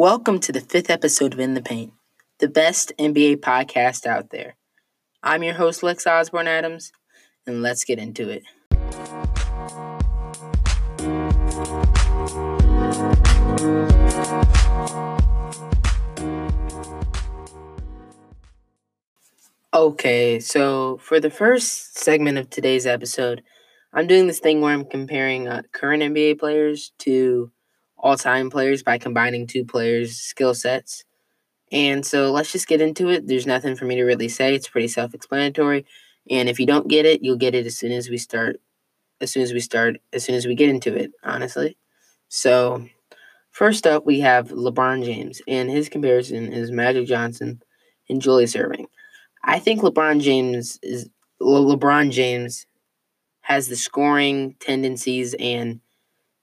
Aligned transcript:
Welcome 0.00 0.40
to 0.40 0.52
the 0.52 0.62
fifth 0.62 0.88
episode 0.88 1.34
of 1.34 1.40
In 1.40 1.52
the 1.52 1.60
Paint, 1.60 1.92
the 2.38 2.48
best 2.48 2.90
NBA 2.98 3.40
podcast 3.40 4.06
out 4.06 4.30
there. 4.30 4.56
I'm 5.22 5.42
your 5.42 5.52
host, 5.52 5.82
Lex 5.82 6.06
Osborne 6.06 6.48
Adams, 6.48 6.90
and 7.46 7.60
let's 7.60 7.84
get 7.84 7.98
into 7.98 8.30
it. 8.30 8.42
Okay, 19.74 20.40
so 20.40 20.96
for 20.96 21.20
the 21.20 21.30
first 21.30 21.98
segment 21.98 22.38
of 22.38 22.48
today's 22.48 22.86
episode, 22.86 23.42
I'm 23.92 24.06
doing 24.06 24.28
this 24.28 24.40
thing 24.40 24.62
where 24.62 24.72
I'm 24.72 24.86
comparing 24.86 25.46
uh, 25.46 25.60
current 25.72 26.02
NBA 26.02 26.38
players 26.38 26.92
to 27.00 27.52
all 28.00 28.16
time 28.16 28.50
players 28.50 28.82
by 28.82 28.98
combining 28.98 29.46
two 29.46 29.64
players' 29.64 30.16
skill 30.16 30.54
sets. 30.54 31.04
And 31.72 32.04
so 32.04 32.32
let's 32.32 32.50
just 32.50 32.66
get 32.66 32.80
into 32.80 33.08
it. 33.10 33.26
There's 33.26 33.46
nothing 33.46 33.76
for 33.76 33.84
me 33.84 33.94
to 33.96 34.04
really 34.04 34.28
say. 34.28 34.54
It's 34.54 34.68
pretty 34.68 34.88
self 34.88 35.14
explanatory. 35.14 35.86
And 36.28 36.48
if 36.48 36.58
you 36.58 36.66
don't 36.66 36.88
get 36.88 37.06
it, 37.06 37.22
you'll 37.22 37.36
get 37.36 37.54
it 37.54 37.66
as 37.66 37.76
soon 37.76 37.92
as 37.92 38.08
we 38.08 38.18
start, 38.18 38.60
as 39.20 39.32
soon 39.32 39.42
as 39.42 39.52
we 39.52 39.60
start, 39.60 39.96
as 40.12 40.24
soon 40.24 40.34
as 40.34 40.46
we 40.46 40.54
get 40.54 40.68
into 40.68 40.94
it, 40.94 41.12
honestly. 41.22 41.76
So, 42.28 42.86
first 43.50 43.86
up, 43.86 44.04
we 44.06 44.20
have 44.20 44.48
LeBron 44.48 45.04
James, 45.04 45.40
and 45.48 45.70
his 45.70 45.88
comparison 45.88 46.52
is 46.52 46.70
Magic 46.70 47.06
Johnson 47.06 47.62
and 48.08 48.20
Julius 48.20 48.54
Erving. 48.54 48.86
I 49.44 49.58
think 49.58 49.80
LeBron 49.80 50.20
James 50.20 50.78
is 50.82 51.08
LeBron 51.40 52.10
James 52.10 52.66
has 53.42 53.68
the 53.68 53.76
scoring 53.76 54.54
tendencies 54.60 55.34
and 55.40 55.80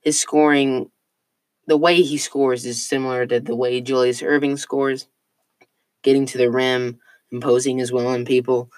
his 0.02 0.20
scoring 0.20 0.90
the 1.68 1.78
way 1.78 2.02
he 2.02 2.18
scores 2.18 2.66
is 2.66 2.82
similar 2.82 3.26
to 3.28 3.40
the 3.40 3.56
way 3.56 3.82
Julius 3.82 4.22
Erving 4.22 4.58
scores, 4.58 5.08
getting 6.02 6.26
to 6.28 6.38
the 6.38 6.50
rim, 6.50 7.00
imposing 7.32 7.78
his 7.78 7.92
will 7.92 8.08
on 8.08 8.26
people. 8.26 8.72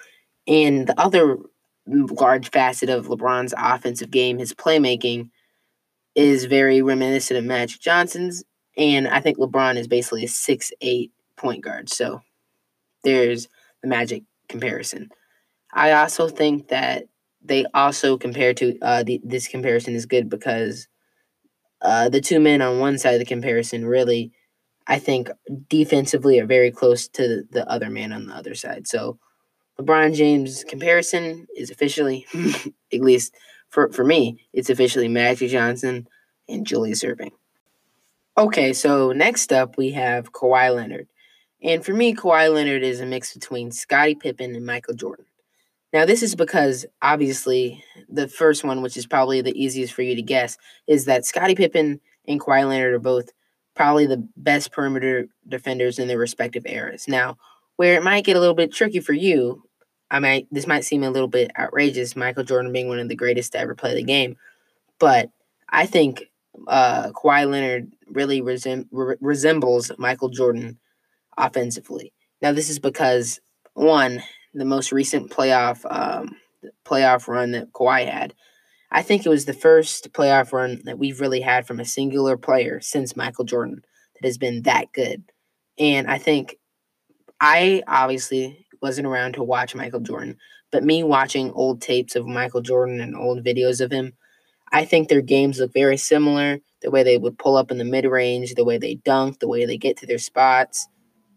And 0.48 0.88
the 0.88 1.00
other 1.00 1.38
large 1.86 2.50
facet 2.50 2.90
of 2.90 3.08
LeBron's 3.08 3.54
offensive 3.58 4.12
game, 4.12 4.40
his 4.40 4.54
playmaking, 4.54 5.30
is 6.16 6.46
very 6.46 6.82
reminiscent 6.82 7.38
of 7.38 7.46
Magic 7.46 7.80
Johnson's. 7.80 8.44
And 8.76 9.08
I 9.08 9.20
think 9.20 9.38
LeBron 9.38 9.78
is 9.78 9.88
basically 9.88 10.24
a 10.24 10.28
six 10.28 10.72
eight 10.82 11.12
point 11.36 11.64
guard. 11.64 11.90
So 11.90 12.22
there's 13.04 13.48
the 13.82 13.88
Magic 13.88 14.24
comparison. 14.48 15.10
I 15.72 15.92
also 15.92 16.28
think 16.28 16.70
that 16.70 17.06
they 17.44 17.66
also 17.74 18.18
compare 18.18 18.54
to 18.56 18.78
uh, 18.82 19.04
the, 19.04 19.22
this 19.24 19.48
comparison 19.48 19.94
is 19.94 20.06
good 20.06 20.30
because 20.30 20.88
uh, 21.82 22.10
the 22.10 22.22
two 22.22 22.40
men 22.40 22.62
on 22.62 22.80
one 22.80 22.98
side 22.98 23.14
of 23.14 23.20
the 23.20 23.26
comparison 23.26 23.86
really, 23.86 24.32
I 24.88 25.00
think, 25.00 25.30
defensively 25.70 26.40
are 26.40 26.46
very 26.46 26.72
close 26.72 27.08
to 27.10 27.44
the 27.50 27.70
other 27.70 27.90
man 27.90 28.12
on 28.12 28.28
the 28.28 28.34
other 28.34 28.56
side. 28.56 28.88
So 28.88 29.20
LeBron 29.80 30.16
James 30.16 30.64
comparison 30.66 31.48
is 31.56 31.70
officially, 31.72 32.26
at 32.94 33.02
least 33.02 33.34
for, 33.70 33.92
for 33.92 34.04
me, 34.04 34.46
it's 34.52 34.70
officially 34.70 35.08
Magic 35.08 35.52
Johnson 35.52 36.08
and 36.50 36.68
Julius 36.68 37.04
Erving. 37.04 37.32
Okay, 38.38 38.74
so 38.74 39.12
next 39.12 39.54
up 39.54 39.78
we 39.78 39.92
have 39.92 40.34
Kawhi 40.34 40.76
Leonard. 40.76 41.08
And 41.62 41.84
for 41.84 41.94
me, 41.94 42.16
Kawhi 42.16 42.54
Leonard 42.54 42.84
is 42.84 43.00
a 43.00 43.06
mix 43.06 43.34
between 43.34 43.72
Scottie 43.72 44.16
Pippen 44.16 44.56
and 44.56 44.66
Michael 44.66 44.94
Jordan. 44.94 45.26
Now, 45.92 46.06
this 46.06 46.22
is 46.22 46.36
because 46.36 46.86
obviously 47.02 47.84
the 48.08 48.28
first 48.28 48.64
one, 48.64 48.82
which 48.82 48.96
is 48.96 49.08
probably 49.08 49.42
the 49.42 49.60
easiest 49.60 49.94
for 49.94 50.04
you 50.04 50.16
to 50.16 50.22
guess, 50.22 50.58
is 50.88 51.06
that 51.06 51.26
Scottie 51.26 51.56
Pippen 51.56 52.00
and 52.28 52.40
Kawhi 52.40 52.68
Leonard 52.68 52.94
are 52.94 53.00
both 53.00 53.30
probably 53.76 54.06
the 54.06 54.28
best 54.38 54.72
perimeter 54.72 55.28
defenders 55.48 55.98
in 55.98 56.08
their 56.08 56.18
respective 56.18 56.66
eras. 56.66 57.08
Now, 57.08 57.38
where 57.78 57.96
it 57.96 58.04
might 58.04 58.26
get 58.26 58.36
a 58.36 58.40
little 58.40 58.56
bit 58.56 58.74
tricky 58.74 59.00
for 59.00 59.14
you, 59.14 59.64
I 60.12 60.20
might 60.20 60.48
this 60.52 60.68
might 60.68 60.84
seem 60.84 61.04
a 61.04 61.10
little 61.10 61.28
bit 61.28 61.52
outrageous, 61.58 62.16
Michael 62.16 62.44
Jordan 62.44 62.74
being 62.74 62.88
one 62.88 63.00
of 63.00 63.10
the 63.10 63.16
greatest 63.16 63.54
to 63.54 63.60
ever 63.60 63.76
play 63.76 63.96
the 63.96 64.04
game, 64.04 64.38
but 65.00 65.30
I 65.70 65.86
think 65.86 66.26
uh, 66.68 67.12
Kawhi 67.12 67.50
Leonard 67.50 67.92
really 68.08 68.42
re- 68.42 69.16
resembles 69.22 69.92
Michael 69.98 70.30
Jordan 70.30 70.80
offensively. 71.38 72.12
Now, 72.42 72.52
this 72.52 72.70
is 72.70 72.80
because 72.80 73.40
one, 73.74 74.24
the 74.54 74.66
most 74.66 74.92
recent 74.92 75.30
playoff 75.30 75.86
um, 75.90 76.36
playoff 76.86 77.28
run 77.28 77.52
that 77.52 77.72
Kawhi 77.72 78.10
had. 78.10 78.34
I 78.92 79.02
think 79.04 79.26
it 79.26 79.30
was 79.30 79.46
the 79.46 79.54
first 79.54 80.12
playoff 80.14 80.52
run 80.52 80.82
that 80.86 80.98
we've 80.98 81.22
really 81.22 81.42
had 81.42 81.68
from 81.68 81.80
a 81.80 81.86
singular 81.86 82.38
player 82.38 82.82
since 82.82 83.16
Michael 83.16 83.46
Jordan 83.46 83.84
that 84.16 84.28
has 84.28 84.38
been 84.38 84.64
that 84.64 84.92
good. 84.94 85.24
And 85.78 86.08
I 86.08 86.18
think 86.18 86.58
I 87.40 87.84
obviously 87.88 88.66
wasn't 88.82 89.08
around 89.08 89.34
to 89.34 89.44
watch 89.44 89.76
Michael 89.76 90.00
Jordan, 90.00 90.38
but 90.72 90.84
me 90.84 91.04
watching 91.04 91.52
old 91.52 91.82
tapes 91.82 92.16
of 92.16 92.26
Michael 92.26 92.62
Jordan 92.62 93.00
and 93.00 93.16
old 93.16 93.44
videos 93.44 93.80
of 93.80 93.92
him, 93.92 94.14
I 94.72 94.86
think 94.86 95.08
their 95.08 95.22
games 95.22 95.60
look 95.60 95.74
very 95.74 95.98
similar. 95.98 96.60
The 96.82 96.92
way 96.92 97.04
they 97.04 97.18
would 97.18 97.38
pull 97.38 97.58
up 97.58 97.72
in 97.72 97.78
the 97.78 97.86
mid 97.86 98.06
range, 98.06 98.56
the 98.56 98.66
way 98.66 98.78
they 98.78 98.96
dunk, 98.96 99.40
the 99.40 99.48
way 99.48 99.66
they 99.66 99.78
get 99.78 99.98
to 99.98 100.06
their 100.06 100.18
spots, 100.18 100.88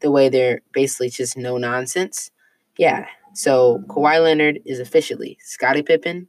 the 0.01 0.11
way 0.11 0.29
they're 0.29 0.61
basically 0.73 1.11
just 1.11 1.37
no 1.37 1.59
nonsense. 1.59 2.31
Yeah, 2.79 3.07
so 3.35 3.83
Kawhi 3.89 4.23
Leonard 4.23 4.61
is 4.65 4.79
officially 4.79 5.39
Scottie 5.41 5.83
Pippen 5.83 6.29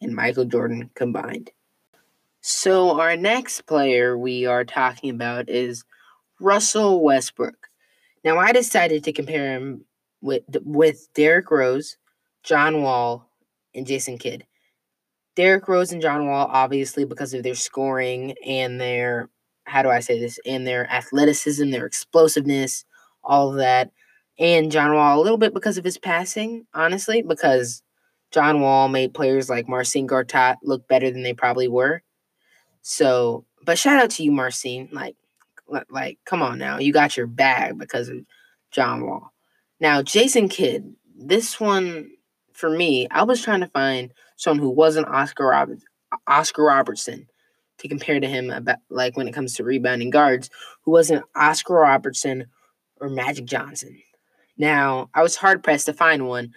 and 0.00 0.14
Michael 0.14 0.44
Jordan 0.44 0.90
combined. 0.94 1.50
So 2.40 3.00
our 3.00 3.16
next 3.16 3.62
player 3.62 4.18
we 4.18 4.44
are 4.44 4.64
talking 4.64 5.10
about 5.10 5.48
is 5.48 5.84
Russell 6.40 7.02
Westbrook. 7.02 7.68
Now 8.24 8.38
I 8.38 8.52
decided 8.52 9.04
to 9.04 9.12
compare 9.12 9.54
him 9.54 9.84
with 10.20 10.42
with 10.62 11.08
Derrick 11.14 11.50
Rose, 11.50 11.96
John 12.42 12.82
Wall, 12.82 13.28
and 13.74 13.86
Jason 13.86 14.18
Kidd. 14.18 14.46
Derrick 15.36 15.66
Rose 15.68 15.92
and 15.92 16.02
John 16.02 16.26
Wall, 16.26 16.48
obviously, 16.50 17.04
because 17.04 17.34
of 17.34 17.42
their 17.42 17.54
scoring 17.54 18.34
and 18.44 18.80
their 18.80 19.30
how 19.64 19.82
do 19.82 19.88
I 19.88 20.00
say 20.00 20.18
this, 20.18 20.38
and 20.44 20.66
their 20.66 20.90
athleticism, 20.90 21.70
their 21.70 21.86
explosiveness, 21.86 22.84
all 23.22 23.50
of 23.50 23.56
that 23.56 23.90
and 24.38 24.72
John 24.72 24.94
Wall 24.94 25.18
a 25.18 25.22
little 25.22 25.38
bit 25.38 25.54
because 25.54 25.78
of 25.78 25.84
his 25.84 25.98
passing, 25.98 26.66
honestly, 26.74 27.22
because 27.22 27.82
John 28.30 28.60
Wall 28.60 28.88
made 28.88 29.14
players 29.14 29.48
like 29.48 29.68
Marcin 29.68 30.08
Gortat 30.08 30.56
look 30.62 30.88
better 30.88 31.10
than 31.10 31.22
they 31.22 31.34
probably 31.34 31.68
were. 31.68 32.02
So, 32.82 33.44
but 33.64 33.78
shout 33.78 34.02
out 34.02 34.10
to 34.10 34.24
you, 34.24 34.32
Marcin. 34.32 34.88
Like, 34.92 35.16
like, 35.88 36.18
come 36.26 36.42
on 36.42 36.58
now, 36.58 36.78
you 36.78 36.92
got 36.92 37.16
your 37.16 37.26
bag 37.26 37.78
because 37.78 38.08
of 38.08 38.18
John 38.70 39.06
Wall. 39.06 39.32
Now, 39.80 40.02
Jason 40.02 40.48
Kidd, 40.48 40.94
this 41.16 41.58
one 41.58 42.10
for 42.52 42.70
me, 42.70 43.08
I 43.10 43.24
was 43.24 43.42
trying 43.42 43.60
to 43.60 43.68
find 43.68 44.12
someone 44.36 44.60
who 44.60 44.70
wasn't 44.70 45.08
Oscar 45.08 45.46
Robert, 45.46 45.78
Oscar 46.26 46.64
Robertson 46.64 47.26
to 47.78 47.88
compare 47.88 48.20
to 48.20 48.28
him 48.28 48.50
about 48.50 48.78
like 48.88 49.16
when 49.16 49.28
it 49.28 49.34
comes 49.34 49.54
to 49.54 49.64
rebounding 49.64 50.10
guards, 50.10 50.48
who 50.82 50.92
wasn't 50.92 51.24
Oscar 51.34 51.74
Robertson 51.74 52.46
or 53.00 53.08
Magic 53.08 53.44
Johnson. 53.44 53.98
Now, 54.56 55.10
I 55.14 55.22
was 55.22 55.36
hard 55.36 55.62
pressed 55.62 55.86
to 55.86 55.92
find 55.92 56.26
one. 56.26 56.52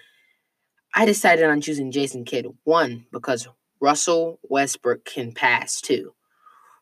I 0.93 1.05
decided 1.05 1.45
on 1.45 1.61
choosing 1.61 1.91
Jason 1.91 2.25
Kidd. 2.25 2.47
One, 2.63 3.05
because 3.11 3.47
Russell 3.79 4.39
Westbrook 4.43 5.05
can 5.05 5.31
pass 5.31 5.81
too. 5.81 6.13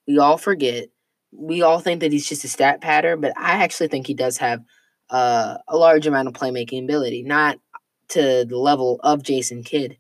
We 0.08 0.20
all 0.20 0.38
forget, 0.38 0.90
we 1.32 1.62
all 1.62 1.80
think 1.80 2.02
that 2.02 2.12
he's 2.12 2.28
just 2.28 2.44
a 2.44 2.48
stat 2.48 2.82
patter, 2.82 3.18
but 3.18 3.34
I 3.38 3.64
actually 3.64 3.88
think 3.88 4.08
he 4.08 4.14
does 4.14 4.38
have 4.38 4.64
uh, 5.10 5.58
a 5.68 5.78
large 5.78 6.08
amount 6.08 6.28
of 6.28 6.34
playmaking 6.34 6.84
ability. 6.84 7.24
Not 7.24 7.60
to 8.10 8.46
the 8.48 8.58
level 8.58 9.00
of 9.04 9.24
Jason 9.24 9.64
Kidd, 9.64 9.98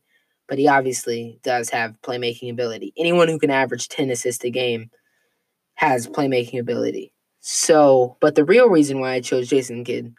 but 0.47 0.59
he 0.59 0.68
obviously 0.68 1.40
does 1.44 1.70
have 1.70 2.00
playmaking 2.02 2.52
ability. 2.52 2.94
Anyone 2.97 3.28
who 3.28 3.40
can 3.40 3.50
average 3.50 3.90
10 3.90 4.09
assists 4.09 4.44
a 4.44 4.50
game 4.50 4.92
has 5.76 6.08
playmaking 6.08 6.59
ability. 6.59 7.14
So, 7.40 8.18
but 8.22 8.36
the 8.36 8.46
real 8.46 8.70
reason 8.70 9.00
why 9.00 9.14
I 9.14 9.22
chose 9.22 9.50
Jason 9.50 9.84
Kidd 9.84 10.16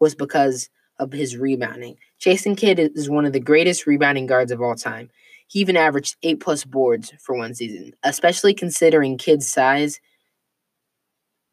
was 0.00 0.14
because 0.14 0.68
of 0.98 1.12
his 1.12 1.36
rebounding. 1.36 1.96
Jason 2.18 2.56
Kidd 2.56 2.78
is 2.78 3.10
one 3.10 3.26
of 3.26 3.32
the 3.32 3.40
greatest 3.40 3.86
rebounding 3.86 4.26
guards 4.26 4.52
of 4.52 4.60
all 4.60 4.74
time. 4.74 5.10
He 5.48 5.60
even 5.60 5.76
averaged 5.76 6.16
eight 6.22 6.40
plus 6.40 6.64
boards 6.64 7.12
for 7.20 7.36
one 7.36 7.54
season, 7.54 7.92
especially 8.02 8.54
considering 8.54 9.18
Kidd's 9.18 9.48
size. 9.48 10.00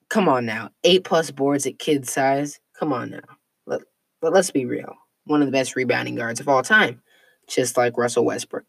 Come 0.09 0.27
on 0.27 0.45
now, 0.45 0.69
eight 0.83 1.03
plus 1.03 1.31
boards 1.31 1.65
at 1.65 1.79
Kidd's 1.79 2.11
size. 2.11 2.59
Come 2.79 2.93
on 2.93 3.11
now, 3.11 3.37
but 3.65 3.83
but 4.21 4.33
let's 4.33 4.51
be 4.51 4.65
real. 4.65 4.95
One 5.25 5.41
of 5.41 5.47
the 5.47 5.51
best 5.51 5.75
rebounding 5.75 6.15
guards 6.15 6.39
of 6.39 6.49
all 6.49 6.63
time, 6.63 7.01
just 7.47 7.77
like 7.77 7.97
Russell 7.97 8.25
Westbrook. 8.25 8.65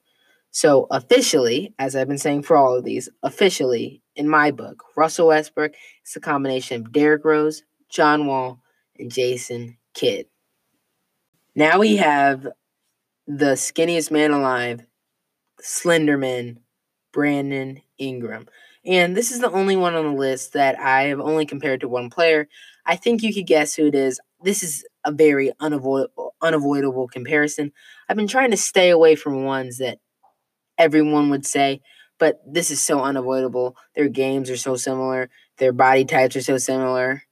So 0.51 0.87
officially, 0.91 1.75
as 1.81 1.97
I've 1.97 2.07
been 2.07 2.17
saying 2.19 2.43
for 2.43 2.57
all 2.57 2.77
of 2.77 2.85
these, 2.85 3.09
officially 3.25 4.03
in 4.15 4.29
my 4.29 4.53
book, 4.53 4.85
Russell 4.97 5.29
Westbrook 5.29 5.73
is 6.07 6.15
a 6.15 6.21
combination 6.21 6.81
of 6.81 6.93
Derrick 6.93 7.25
Rose, 7.25 7.65
John 7.91 8.27
Wall, 8.27 8.61
Jason 9.09 9.77
Kidd. 9.95 10.27
Now 11.55 11.79
we 11.79 11.97
have 11.97 12.49
the 13.27 13.55
skinniest 13.55 14.11
man 14.11 14.33
alive, 14.33 14.85
Slenderman, 15.63 16.59
Brandon 17.13 17.81
Ingram. 17.99 18.47
And 18.85 19.17
this 19.17 19.31
is 19.31 19.41
the 19.41 19.51
only 19.51 19.77
one 19.77 19.95
on 19.95 20.05
the 20.05 20.21
list 20.21 20.53
that 20.55 20.79
I 20.79 21.05
have 21.05 21.21
only 21.21 21.47
compared 21.47 21.81
to 21.81 21.89
one 21.89 22.11
player. 22.11 22.49
I 22.85 22.97
think 22.97 23.23
you 23.23 23.33
could 23.33 23.47
guess 23.47 23.75
who 23.75 23.87
it 23.87 23.95
is. 23.95 24.21
This 24.43 24.63
is 24.63 24.85
a 25.05 25.13
very 25.13 25.53
unavoidable, 25.61 26.35
unavoidable 26.43 27.09
comparison. 27.09 27.73
I've 28.09 28.17
been 28.17 28.29
trying 28.29 28.51
to 28.51 28.57
stay 28.59 28.91
away 28.91 29.15
from 29.17 29.45
ones 29.45 29.79
that 29.79 29.99
everyone 30.79 31.31
would 31.31 31.47
say, 31.47 31.81
but 32.19 32.41
this 32.47 32.71
is 32.71 32.83
so 32.83 33.01
unavoidable. 33.01 33.77
Their 33.97 34.09
games 34.09 34.51
are 34.51 34.57
so 34.57 34.77
similar, 34.77 35.31
their 35.59 35.73
body 35.73 36.05
types 36.05 36.37
are 36.37 36.43
so 36.43 36.59
similar. 36.59 37.23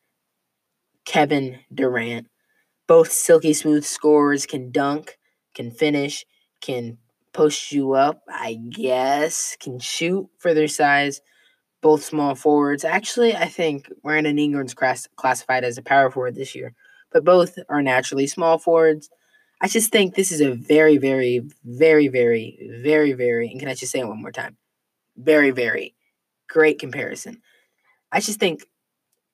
Kevin 1.04 1.60
Durant. 1.74 2.28
Both 2.86 3.12
silky 3.12 3.52
smooth 3.54 3.84
scorers 3.84 4.46
can 4.46 4.70
dunk, 4.72 5.18
can 5.54 5.70
finish, 5.70 6.24
can 6.60 6.98
post 7.32 7.72
you 7.72 7.92
up, 7.94 8.22
I 8.28 8.54
guess, 8.70 9.56
can 9.60 9.78
shoot 9.78 10.28
for 10.38 10.54
their 10.54 10.68
size. 10.68 11.20
Both 11.82 12.04
small 12.04 12.34
forwards. 12.34 12.84
Actually, 12.84 13.34
I 13.36 13.46
think 13.46 13.88
Brandon 14.02 14.38
Ingram's 14.38 14.74
class- 14.74 15.08
classified 15.16 15.64
as 15.64 15.78
a 15.78 15.82
power 15.82 16.10
forward 16.10 16.34
this 16.36 16.54
year, 16.54 16.74
but 17.12 17.24
both 17.24 17.58
are 17.68 17.82
naturally 17.82 18.26
small 18.26 18.58
forwards. 18.58 19.10
I 19.60 19.68
just 19.68 19.92
think 19.92 20.14
this 20.14 20.32
is 20.32 20.40
a 20.40 20.52
very, 20.54 20.98
very, 20.98 21.42
very, 21.64 22.08
very, 22.08 22.58
very, 22.82 23.12
very, 23.14 23.50
and 23.50 23.60
can 23.60 23.68
I 23.68 23.74
just 23.74 23.92
say 23.92 24.00
it 24.00 24.08
one 24.08 24.22
more 24.22 24.32
time? 24.32 24.56
Very, 25.16 25.50
very 25.50 25.94
great 26.48 26.78
comparison. 26.78 27.42
I 28.12 28.20
just 28.20 28.40
think 28.40 28.62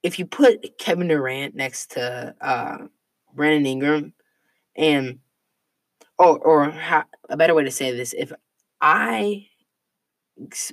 if 0.03 0.19
you 0.19 0.27
put 0.27 0.79
Kevin 0.79 1.09
Durant 1.09 1.55
next 1.55 1.93
to 1.93 2.35
uh, 2.41 2.79
Brandon 3.35 3.67
Ingram, 3.67 4.13
and 4.77 5.19
or 6.19 6.39
or 6.39 6.71
how, 6.71 7.05
a 7.29 7.37
better 7.37 7.55
way 7.55 7.65
to 7.65 7.71
say 7.71 7.97
this, 7.97 8.13
if 8.13 8.33
I 8.81 9.49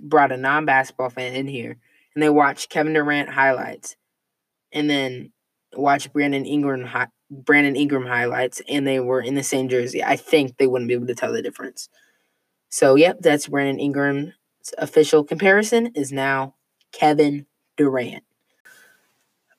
brought 0.02 0.32
a 0.32 0.38
non-basketball 0.38 1.10
fan 1.10 1.34
in 1.34 1.48
here 1.48 1.78
and 2.14 2.22
they 2.22 2.30
watch 2.30 2.70
Kevin 2.70 2.94
Durant 2.94 3.30
highlights, 3.30 3.96
and 4.72 4.90
then 4.90 5.32
watch 5.74 6.12
Brandon 6.14 6.46
Ingram 6.46 6.88
Brandon 7.32 7.76
Ingram 7.76 8.06
highlights, 8.06 8.62
and 8.70 8.86
they 8.86 9.00
were 9.00 9.22
in 9.22 9.36
the 9.36 9.44
same 9.44 9.68
jersey, 9.68 10.04
I 10.04 10.16
think 10.16 10.58
they 10.58 10.68
wouldn't 10.68 10.88
be 10.88 10.94
able 10.94 11.08
to 11.08 11.16
tell 11.16 11.34
the 11.34 11.42
difference. 11.42 11.90
So, 12.70 12.96
yep, 12.96 13.18
that's 13.22 13.48
Brandon 13.48 13.80
Ingram's 13.80 14.34
official 14.78 15.24
comparison 15.24 15.88
is 15.96 16.12
now 16.12 16.56
Kevin 16.92 17.48
Durant. 17.78 18.24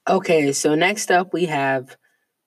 Okay, 0.08 0.52
so 0.52 0.76
next 0.76 1.10
up 1.10 1.32
we 1.32 1.46
have 1.46 1.96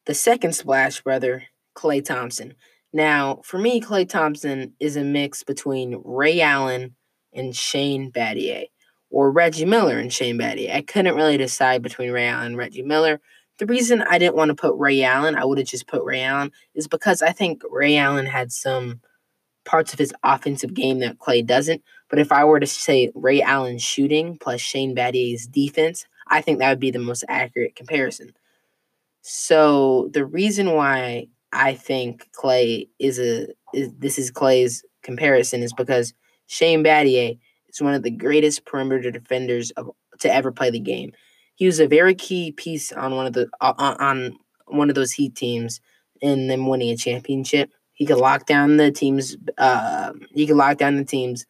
the 0.05 0.13
second 0.13 0.53
Splash 0.53 1.01
brother, 1.01 1.43
Klay 1.75 2.03
Thompson. 2.03 2.55
Now, 2.93 3.41
for 3.43 3.57
me, 3.57 3.81
Klay 3.81 4.07
Thompson 4.07 4.75
is 4.79 4.95
a 4.95 5.03
mix 5.03 5.43
between 5.43 6.01
Ray 6.05 6.39
Allen 6.39 6.95
and 7.33 7.53
Shane 7.53 8.13
Battier, 8.13 8.67
or 9.09 9.29
Reggie 9.33 9.65
Miller 9.65 9.99
and 9.99 10.11
Shane 10.11 10.37
Battier. 10.37 10.73
I 10.73 10.81
couldn't 10.81 11.15
really 11.15 11.35
decide 11.35 11.81
between 11.81 12.11
Ray 12.11 12.27
Allen 12.27 12.47
and 12.47 12.57
Reggie 12.57 12.81
Miller. 12.81 13.19
The 13.57 13.65
reason 13.65 14.03
I 14.03 14.19
didn't 14.19 14.37
want 14.37 14.49
to 14.49 14.55
put 14.55 14.77
Ray 14.77 15.03
Allen, 15.03 15.35
I 15.35 15.43
would 15.43 15.57
have 15.57 15.67
just 15.67 15.85
put 15.85 16.05
Ray 16.05 16.21
Allen, 16.21 16.53
is 16.75 16.87
because 16.87 17.21
I 17.21 17.33
think 17.33 17.61
Ray 17.69 17.97
Allen 17.97 18.25
had 18.25 18.53
some 18.53 19.01
parts 19.65 19.91
of 19.91 19.99
his 19.99 20.13
offensive 20.23 20.73
game 20.73 20.99
that 20.99 21.19
Klay 21.19 21.45
doesn't. 21.45 21.83
But 22.09 22.19
if 22.19 22.31
I 22.31 22.45
were 22.45 22.61
to 22.61 22.65
say 22.65 23.11
Ray 23.13 23.41
Allen's 23.41 23.83
shooting 23.83 24.37
plus 24.39 24.61
Shane 24.61 24.95
Battier's 24.95 25.45
defense, 25.45 26.05
I 26.29 26.41
think 26.41 26.59
that 26.59 26.69
would 26.69 26.79
be 26.79 26.91
the 26.91 26.99
most 26.99 27.23
accurate 27.27 27.75
comparison. 27.75 28.33
So 29.21 30.09
the 30.13 30.25
reason 30.25 30.71
why 30.73 31.27
I 31.51 31.73
think 31.73 32.29
Klay 32.31 32.87
is 32.99 33.19
a 33.19 33.47
is, 33.73 33.91
this 33.97 34.17
is 34.17 34.31
Klay's 34.31 34.83
comparison 35.03 35.61
is 35.61 35.73
because 35.73 36.13
Shane 36.47 36.83
Battier 36.83 37.37
is 37.67 37.81
one 37.81 37.93
of 37.93 38.03
the 38.03 38.11
greatest 38.11 38.65
perimeter 38.65 39.11
defenders 39.11 39.71
of 39.71 39.89
to 40.19 40.33
ever 40.33 40.51
play 40.51 40.69
the 40.69 40.79
game. 40.79 41.11
He 41.55 41.65
was 41.65 41.79
a 41.79 41.87
very 41.87 42.15
key 42.15 42.51
piece 42.51 42.91
on 42.91 43.15
one 43.15 43.25
of 43.25 43.33
the 43.33 43.49
on, 43.61 43.75
on 43.77 44.39
one 44.67 44.89
of 44.89 44.95
those 44.95 45.11
Heat 45.11 45.35
teams 45.35 45.81
in 46.21 46.47
them 46.47 46.67
winning 46.67 46.89
a 46.89 46.97
championship. 46.97 47.71
He 47.93 48.05
could 48.05 48.17
lock 48.17 48.45
down 48.45 48.77
the 48.77 48.91
team's 48.91 49.35
uh, 49.57 50.13
he 50.31 50.47
could 50.47 50.55
lock 50.55 50.77
down 50.77 50.95
the 50.95 51.03
team's 51.03 51.45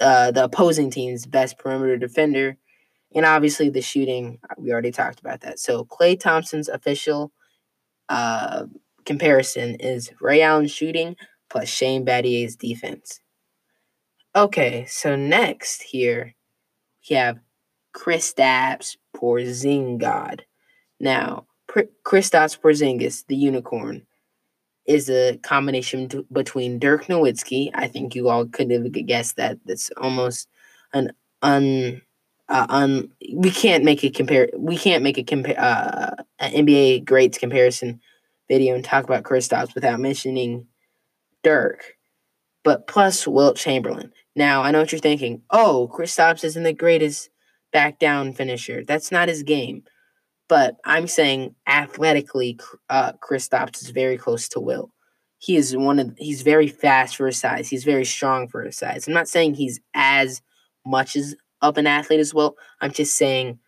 uh, 0.00 0.30
the 0.32 0.44
opposing 0.44 0.90
team's 0.90 1.26
best 1.26 1.58
perimeter 1.58 1.96
defender 1.96 2.56
and 3.14 3.24
obviously, 3.24 3.70
the 3.70 3.82
shooting, 3.82 4.38
we 4.56 4.72
already 4.72 4.90
talked 4.90 5.20
about 5.20 5.40
that. 5.40 5.58
So, 5.58 5.84
Klay 5.84 6.18
Thompson's 6.18 6.68
official 6.68 7.32
uh, 8.08 8.66
comparison 9.04 9.76
is 9.76 10.10
Ray 10.20 10.42
Allen's 10.42 10.70
shooting 10.70 11.16
plus 11.48 11.68
Shane 11.68 12.04
Battier's 12.04 12.56
defense. 12.56 13.20
Okay, 14.36 14.84
so 14.86 15.16
next 15.16 15.82
here, 15.82 16.34
we 17.08 17.16
have 17.16 17.38
Chris 17.92 18.32
Kristaps 18.34 18.96
Porzingis. 19.16 20.40
Now, 21.00 21.46
Kristaps 21.68 22.58
Porzingis, 22.60 23.24
the 23.26 23.36
unicorn, 23.36 24.06
is 24.86 25.10
a 25.10 25.38
combination 25.38 26.08
t- 26.08 26.26
between 26.30 26.78
Dirk 26.78 27.06
Nowitzki. 27.06 27.70
I 27.74 27.88
think 27.88 28.14
you 28.14 28.28
all 28.28 28.46
could 28.46 28.70
have 28.70 28.90
guessed 28.92 29.36
that. 29.36 29.58
That's 29.64 29.90
almost 29.96 30.48
an 30.92 31.12
un 31.42 32.02
uh, 32.48 32.66
on 32.68 33.10
we 33.34 33.50
can't 33.50 33.84
make 33.84 34.02
a 34.04 34.10
compare 34.10 34.48
we 34.56 34.76
can't 34.76 35.02
make 35.02 35.18
a 35.18 35.22
compare 35.22 35.60
uh, 35.60 36.14
an 36.38 36.52
NBA 36.52 37.04
greats 37.04 37.38
comparison 37.38 38.00
video 38.48 38.74
and 38.74 38.84
talk 38.84 39.04
about 39.04 39.24
Kristaps 39.24 39.74
without 39.74 40.00
mentioning 40.00 40.66
Dirk, 41.44 41.96
but 42.64 42.86
plus 42.86 43.26
Wilt 43.26 43.56
Chamberlain. 43.56 44.12
Now 44.34 44.62
I 44.62 44.70
know 44.70 44.80
what 44.80 44.92
you're 44.92 45.00
thinking. 45.00 45.42
Oh, 45.50 45.90
Kristaps 45.92 46.44
isn't 46.44 46.62
the 46.62 46.72
greatest 46.72 47.30
back 47.72 47.98
down 47.98 48.32
finisher. 48.32 48.84
That's 48.84 49.12
not 49.12 49.28
his 49.28 49.42
game. 49.42 49.84
But 50.48 50.76
I'm 50.84 51.06
saying 51.06 51.54
athletically, 51.66 52.58
uh, 52.88 53.12
Kristaps 53.22 53.82
is 53.82 53.90
very 53.90 54.16
close 54.16 54.48
to 54.50 54.60
Wilt. 54.60 54.90
He 55.38 55.56
is 55.56 55.76
one 55.76 55.98
of 55.98 56.14
he's 56.16 56.42
very 56.42 56.68
fast 56.68 57.16
for 57.16 57.26
his 57.26 57.38
size. 57.38 57.68
He's 57.68 57.84
very 57.84 58.06
strong 58.06 58.48
for 58.48 58.62
his 58.62 58.78
size. 58.78 59.06
I'm 59.06 59.14
not 59.14 59.28
saying 59.28 59.54
he's 59.54 59.78
as 59.94 60.40
much 60.86 61.14
as 61.14 61.36
of 61.62 61.78
an 61.78 61.86
athlete 61.86 62.20
as 62.20 62.34
well. 62.34 62.56
I'm 62.80 62.92
just 62.92 63.16
saying 63.16 63.58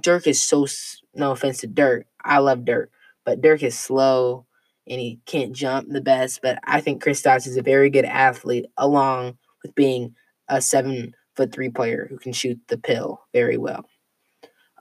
Dirk 0.00 0.26
is 0.26 0.42
so 0.42 0.66
no 1.14 1.32
offense 1.32 1.58
to 1.58 1.66
Dirk. 1.66 2.06
I 2.24 2.38
love 2.38 2.64
Dirk, 2.64 2.90
but 3.24 3.40
Dirk 3.40 3.62
is 3.62 3.78
slow 3.78 4.46
and 4.86 5.00
he 5.00 5.20
can't 5.26 5.52
jump 5.52 5.88
the 5.88 6.00
best. 6.00 6.40
But 6.42 6.58
I 6.64 6.80
think 6.80 7.02
Kristaps 7.02 7.46
is 7.46 7.56
a 7.56 7.62
very 7.62 7.90
good 7.90 8.04
athlete, 8.04 8.66
along 8.76 9.38
with 9.62 9.74
being 9.74 10.14
a 10.48 10.60
seven 10.60 11.14
foot 11.36 11.52
three 11.52 11.70
player 11.70 12.06
who 12.08 12.18
can 12.18 12.32
shoot 12.32 12.58
the 12.68 12.78
pill 12.78 13.20
very 13.32 13.56
well. 13.56 13.84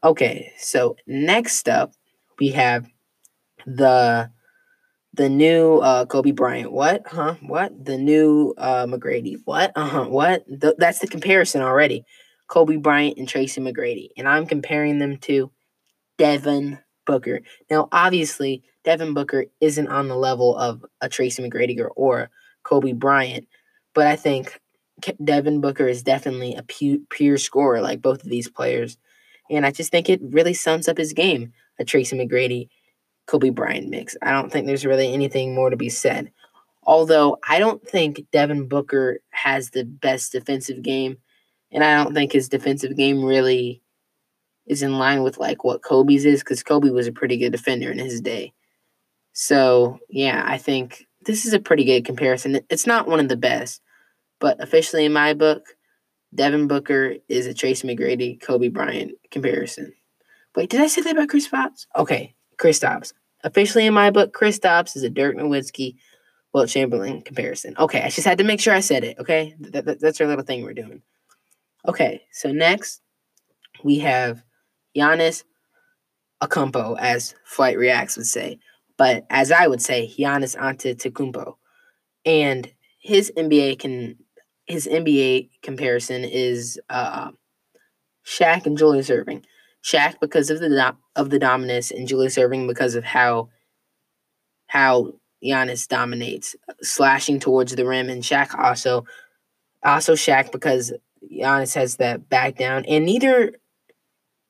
Okay, 0.03 0.51
so 0.57 0.97
next 1.07 1.69
up 1.69 1.93
we 2.39 2.49
have 2.49 2.87
the 3.65 4.29
the 5.13 5.29
new 5.29 5.77
uh, 5.77 6.05
Kobe 6.05 6.31
Bryant. 6.31 6.71
What? 6.71 7.03
Huh? 7.07 7.35
What? 7.41 7.85
The 7.85 7.97
new 7.97 8.53
uh, 8.57 8.85
McGrady. 8.87 9.37
What? 9.45 9.71
Uh 9.75 9.85
huh. 9.85 10.05
What? 10.05 10.43
Th- 10.47 10.73
that's 10.77 10.99
the 10.99 11.07
comparison 11.07 11.61
already. 11.61 12.03
Kobe 12.47 12.77
Bryant 12.77 13.17
and 13.17 13.27
Tracy 13.27 13.61
McGrady, 13.61 14.09
and 14.17 14.27
I'm 14.27 14.45
comparing 14.45 14.99
them 14.99 15.17
to 15.19 15.51
Devin 16.17 16.79
Booker. 17.05 17.41
Now, 17.69 17.89
obviously, 17.91 18.63
Devin 18.83 19.13
Booker 19.13 19.45
isn't 19.61 19.87
on 19.87 20.07
the 20.07 20.15
level 20.15 20.55
of 20.57 20.85
a 21.01 21.09
Tracy 21.09 21.41
McGrady 21.41 21.79
or, 21.79 21.89
or 21.89 22.29
Kobe 22.63 22.93
Bryant, 22.93 23.47
but 23.93 24.07
I 24.07 24.15
think 24.15 24.59
Devin 25.23 25.61
Booker 25.61 25.87
is 25.87 26.03
definitely 26.03 26.55
a 26.55 26.63
pure, 26.63 26.97
pure 27.09 27.37
scorer 27.37 27.81
like 27.81 28.01
both 28.01 28.23
of 28.23 28.29
these 28.29 28.49
players. 28.49 28.97
And 29.49 29.65
I 29.65 29.71
just 29.71 29.91
think 29.91 30.09
it 30.09 30.21
really 30.21 30.53
sums 30.53 30.87
up 30.87 30.97
his 30.97 31.13
game, 31.13 31.53
a 31.79 31.85
Tracy 31.85 32.17
McGrady 32.17 32.69
Kobe 33.25 33.49
Bryant 33.49 33.89
mix. 33.89 34.15
I 34.21 34.31
don't 34.31 34.51
think 34.51 34.65
there's 34.65 34.85
really 34.85 35.13
anything 35.13 35.55
more 35.55 35.69
to 35.69 35.77
be 35.77 35.89
said. 35.89 36.31
Although 36.85 37.37
I 37.47 37.59
don't 37.59 37.85
think 37.87 38.25
Devin 38.31 38.67
Booker 38.67 39.19
has 39.31 39.69
the 39.69 39.85
best 39.85 40.33
defensive 40.33 40.81
game 40.81 41.17
and 41.73 41.83
I 41.83 42.01
don't 42.01 42.13
think 42.13 42.31
his 42.31 42.47
defensive 42.47 42.95
game 42.95 43.23
really 43.23 43.81
is 44.65 44.83
in 44.83 44.97
line 44.97 45.23
with 45.23 45.37
like 45.37 45.63
what 45.63 45.83
Kobe's 45.83 46.23
is 46.23 46.39
because 46.39 46.63
Kobe 46.63 46.89
was 46.89 47.07
a 47.07 47.11
pretty 47.11 47.37
good 47.37 47.51
defender 47.51 47.91
in 47.91 47.99
his 47.99 48.21
day. 48.21 48.53
So 49.33 49.99
yeah, 50.09 50.43
I 50.45 50.57
think 50.57 51.07
this 51.25 51.45
is 51.45 51.53
a 51.53 51.59
pretty 51.59 51.83
good 51.83 52.05
comparison. 52.05 52.59
It's 52.69 52.87
not 52.87 53.07
one 53.07 53.19
of 53.19 53.27
the 53.27 53.37
best, 53.37 53.81
but 54.39 54.61
officially 54.61 55.05
in 55.05 55.13
my 55.13 55.33
book, 55.33 55.65
Devin 56.33 56.67
Booker 56.67 57.15
is 57.27 57.45
a 57.45 57.53
Tracy 57.53 57.87
McGrady, 57.87 58.41
Kobe 58.41 58.69
Bryant 58.69 59.13
comparison. 59.31 59.93
Wait, 60.55 60.69
did 60.69 60.81
I 60.81 60.87
say 60.87 61.01
that 61.01 61.15
about 61.15 61.29
Chris 61.29 61.47
Kristaps? 61.47 61.87
Okay, 61.95 62.35
Kristaps. 62.57 63.13
Officially 63.43 63.85
in 63.85 63.93
my 63.93 64.11
book, 64.11 64.33
Kristaps 64.33 64.95
is 64.95 65.03
a 65.03 65.09
Dirk 65.09 65.35
Nowitzki, 65.35 65.95
Wilt 66.53 66.69
Chamberlain 66.69 67.21
comparison. 67.21 67.75
Okay, 67.77 68.01
I 68.01 68.09
just 68.09 68.27
had 68.27 68.37
to 68.37 68.43
make 68.43 68.59
sure 68.59 68.73
I 68.73 68.79
said 68.79 69.03
it. 69.03 69.17
Okay, 69.19 69.55
that, 69.59 69.85
that, 69.85 69.99
that's 69.99 70.21
our 70.21 70.27
little 70.27 70.45
thing 70.45 70.63
we're 70.63 70.73
doing. 70.73 71.01
Okay, 71.87 72.21
so 72.31 72.51
next 72.51 73.01
we 73.83 73.99
have 73.99 74.43
Giannis 74.95 75.43
Akumpo, 76.41 76.97
as 76.99 77.35
Flight 77.45 77.77
Reacts 77.77 78.17
would 78.17 78.25
say, 78.25 78.59
but 78.97 79.25
as 79.29 79.51
I 79.51 79.67
would 79.67 79.81
say, 79.81 80.13
Giannis 80.17 80.55
Antetokounmpo, 80.57 81.55
and 82.25 82.71
his 82.99 83.31
NBA 83.37 83.79
can 83.79 84.17
his 84.65 84.87
NBA 84.87 85.49
comparison 85.61 86.23
is 86.23 86.79
uh, 86.89 87.31
Shaq 88.25 88.65
and 88.65 88.77
Julius 88.77 89.09
Erving. 89.09 89.43
Shaq 89.83 90.15
because 90.21 90.49
of 90.49 90.59
the 90.59 90.69
do- 90.69 91.21
of 91.21 91.29
the 91.29 91.39
dominance, 91.39 91.91
and 91.91 92.07
Julius 92.07 92.37
Erving 92.37 92.67
because 92.67 92.95
of 92.95 93.03
how 93.03 93.49
how 94.67 95.13
Giannis 95.43 95.87
dominates, 95.87 96.55
slashing 96.81 97.39
towards 97.39 97.75
the 97.75 97.85
rim, 97.85 98.09
and 98.09 98.23
Shaq 98.23 98.57
also 98.57 99.05
also 99.83 100.13
Shaq 100.13 100.51
because 100.51 100.93
Giannis 101.31 101.75
has 101.75 101.97
that 101.97 102.29
back 102.29 102.57
down, 102.57 102.85
and 102.85 103.05
neither 103.05 103.53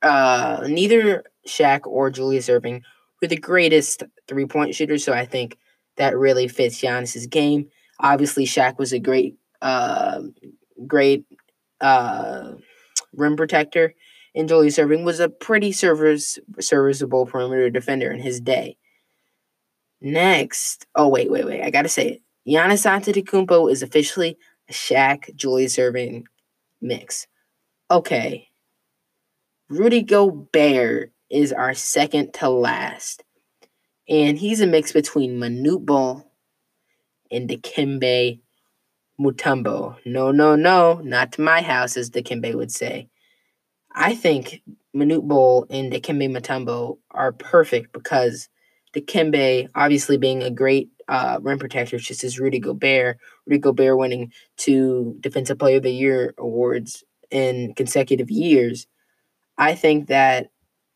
uh 0.01 0.65
neither 0.67 1.23
Shaq 1.47 1.81
or 1.85 2.09
Julius 2.09 2.47
Erving 2.49 2.81
were 3.21 3.27
the 3.27 3.37
greatest 3.37 4.03
three 4.27 4.45
point 4.45 4.75
shooters, 4.75 5.03
so 5.03 5.13
I 5.13 5.25
think 5.25 5.57
that 5.97 6.17
really 6.17 6.47
fits 6.47 6.81
Giannis's 6.81 7.27
game. 7.27 7.67
Obviously, 7.99 8.45
Shaq 8.45 8.77
was 8.77 8.93
a 8.93 8.99
great 8.99 9.35
uh 9.61 10.21
great 10.87 11.25
uh 11.81 12.53
rim 13.13 13.35
protector, 13.35 13.93
and 14.35 14.49
Julius 14.49 14.77
Erving 14.77 15.03
was 15.03 15.19
a 15.19 15.29
pretty 15.29 15.71
service 15.71 16.39
serviceable 16.59 17.25
perimeter 17.25 17.69
defender 17.69 18.11
in 18.11 18.19
his 18.19 18.41
day. 18.41 18.77
Next, 20.01 20.85
oh 20.95 21.07
wait, 21.07 21.31
wait, 21.31 21.45
wait, 21.45 21.61
I 21.63 21.69
gotta 21.69 21.89
say 21.89 22.07
it. 22.09 22.21
Giannis 22.45 22.85
Antetokounmpo 22.85 23.71
is 23.71 23.81
officially 23.81 24.37
a 24.69 24.73
Shaq 24.73 25.33
Julius 25.35 25.77
Erving 25.77 26.25
mix. 26.83 27.27
Okay. 27.89 28.49
Rudy 29.69 30.03
Gobert 30.03 31.11
is 31.29 31.51
our 31.51 31.73
second 31.73 32.33
to 32.35 32.49
last. 32.49 33.23
And 34.07 34.37
he's 34.37 34.61
a 34.61 34.67
mix 34.67 34.91
between 34.91 35.39
Manute 35.39 35.85
Bol 35.85 36.29
and 37.31 37.49
Dikembe 37.49 38.39
Mutombo. 39.19 39.97
No, 40.05 40.31
no, 40.31 40.55
no, 40.55 41.01
not 41.03 41.31
to 41.33 41.41
my 41.41 41.61
house, 41.61 41.97
as 41.97 42.09
Dikembe 42.09 42.53
would 42.53 42.71
say. 42.71 43.09
I 43.95 44.15
think 44.15 44.61
Manute 44.95 45.27
Bol 45.27 45.65
and 45.69 45.91
Dikembe 45.91 46.29
Mutombo 46.29 46.97
are 47.11 47.31
perfect 47.31 47.93
because 47.93 48.49
Dikembe, 48.93 49.69
obviously 49.73 50.17
being 50.17 50.43
a 50.43 50.51
great 50.51 50.89
uh, 51.07 51.39
rim 51.41 51.59
protector, 51.59 51.97
just 51.97 52.23
as 52.23 52.39
Rudy 52.39 52.59
Gobert. 52.59 53.17
Rudy 53.45 53.59
Gobert 53.59 53.97
winning 53.97 54.31
two 54.57 55.17
Defensive 55.19 55.59
Player 55.59 55.77
of 55.77 55.83
the 55.83 55.91
Year 55.91 56.33
awards 56.37 57.03
in 57.31 57.73
consecutive 57.75 58.29
years. 58.29 58.87
I 59.57 59.75
think 59.75 60.07
that 60.07 60.49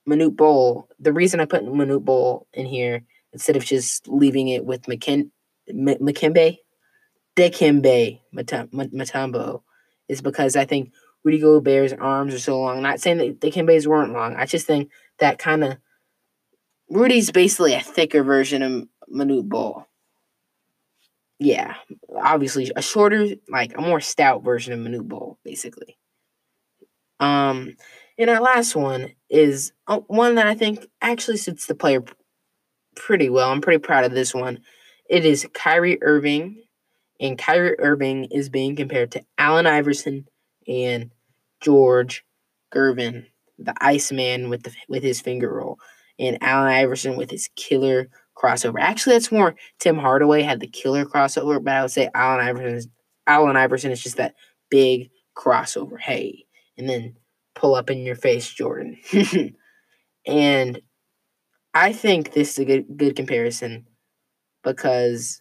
Manute 0.08 0.36
Bol, 0.36 0.88
the 1.00 1.14
reason 1.14 1.40
I 1.40 1.46
put 1.46 1.66
Manute 1.66 2.06
Bol 2.06 2.48
in 2.54 2.66
here 2.66 3.04
instead 3.34 3.56
of 3.56 3.66
just 3.66 4.08
leaving 4.08 4.48
it 4.48 4.66
with 4.66 4.84
McKin- 4.84 5.32
M- 5.68 5.86
McKembe, 5.86 6.58
Dikembe 7.36 8.22
Mutombo, 8.34 9.62
is 10.08 10.22
because 10.22 10.56
I 10.56 10.66
think 10.66 10.92
Rudy 11.24 11.40
Gobert's 11.40 11.94
arms 11.94 12.34
are 12.34 12.40
so 12.40 12.60
long. 12.60 12.82
Not 12.82 13.02
saying 13.02 13.18
that 13.18 13.40
Dikembe's 13.40 13.88
weren't 13.88 14.14
long. 14.14 14.36
I 14.36 14.46
just 14.46 14.66
think 14.66 14.90
that 15.20 15.40
kind 15.40 15.64
of 15.64 15.78
Rudy's 16.90 17.32
basically 17.32 17.74
a 17.74 17.82
thicker 17.82 18.24
version 18.24 18.62
of 18.62 18.88
Manute 19.14 19.50
Bol. 19.50 19.86
Yeah, 21.40 21.76
obviously 22.16 22.72
a 22.76 22.82
shorter, 22.82 23.28
like 23.48 23.78
a 23.78 23.82
more 23.82 24.00
stout 24.00 24.44
version 24.44 24.74
of 24.74 24.80
Manute 24.80 25.08
Bol, 25.08 25.38
basically. 25.44 25.98
Um, 27.20 27.76
and 28.18 28.30
our 28.30 28.42
last 28.42 28.76
one 28.76 29.14
is 29.30 29.72
uh, 29.88 30.00
one 30.08 30.36
that 30.36 30.48
I 30.48 30.56
think 30.56 30.88
actually 31.02 31.38
suits 31.38 31.68
the 31.68 31.76
player 31.76 32.04
pretty 32.96 33.30
well. 33.30 33.52
I'm 33.52 33.62
pretty 33.62 33.80
proud 33.80 34.06
of 34.06 34.12
this 34.12 34.34
one. 34.34 34.60
It 35.10 35.26
is 35.26 35.48
Kyrie 35.54 36.02
Irving, 36.02 36.64
and 37.20 37.38
Kyrie 37.38 37.80
Irving 37.80 38.26
is 38.26 38.50
being 38.50 38.76
compared 38.76 39.12
to 39.12 39.24
Allen 39.38 39.68
Iverson 39.68 40.28
and 40.68 41.12
George 41.62 42.26
Gervin, 42.74 43.28
the 43.60 43.74
Iceman 43.80 44.50
with 44.50 44.64
the 44.64 44.74
with 44.90 45.04
his 45.04 45.22
finger 45.22 45.54
roll, 45.54 45.78
and 46.20 46.42
Allen 46.42 46.72
Iverson 46.72 47.16
with 47.16 47.30
his 47.30 47.50
killer 47.56 48.10
crossover. 48.38 48.80
Actually, 48.80 49.14
that's 49.14 49.32
more 49.32 49.56
Tim 49.80 49.98
Hardaway 49.98 50.44
had 50.44 50.60
the 50.60 50.68
killer 50.68 51.06
crossover, 51.06 51.64
but 51.64 51.74
I 51.74 51.82
would 51.82 51.92
say 51.92 52.10
Allen 52.14 52.46
Iverson 52.46 52.76
is 52.76 52.88
Allen 53.26 53.58
Iverson 53.58 53.92
is 53.92 54.02
just 54.02 54.18
that 54.18 54.36
big 54.70 55.10
crossover. 55.36 56.00
Hey, 56.00 56.46
and 56.78 56.88
then 56.88 57.16
pull 57.56 57.76
up 57.76 57.90
in 57.90 58.06
your 58.06 58.16
face, 58.16 58.50
Jordan. 58.50 58.98
and 60.26 60.82
I 61.74 61.94
think 61.94 62.34
this 62.34 62.52
is 62.52 62.60
a 62.60 62.66
good 62.66 62.98
good 62.98 63.16
comparison 63.16 63.86
because 64.64 65.40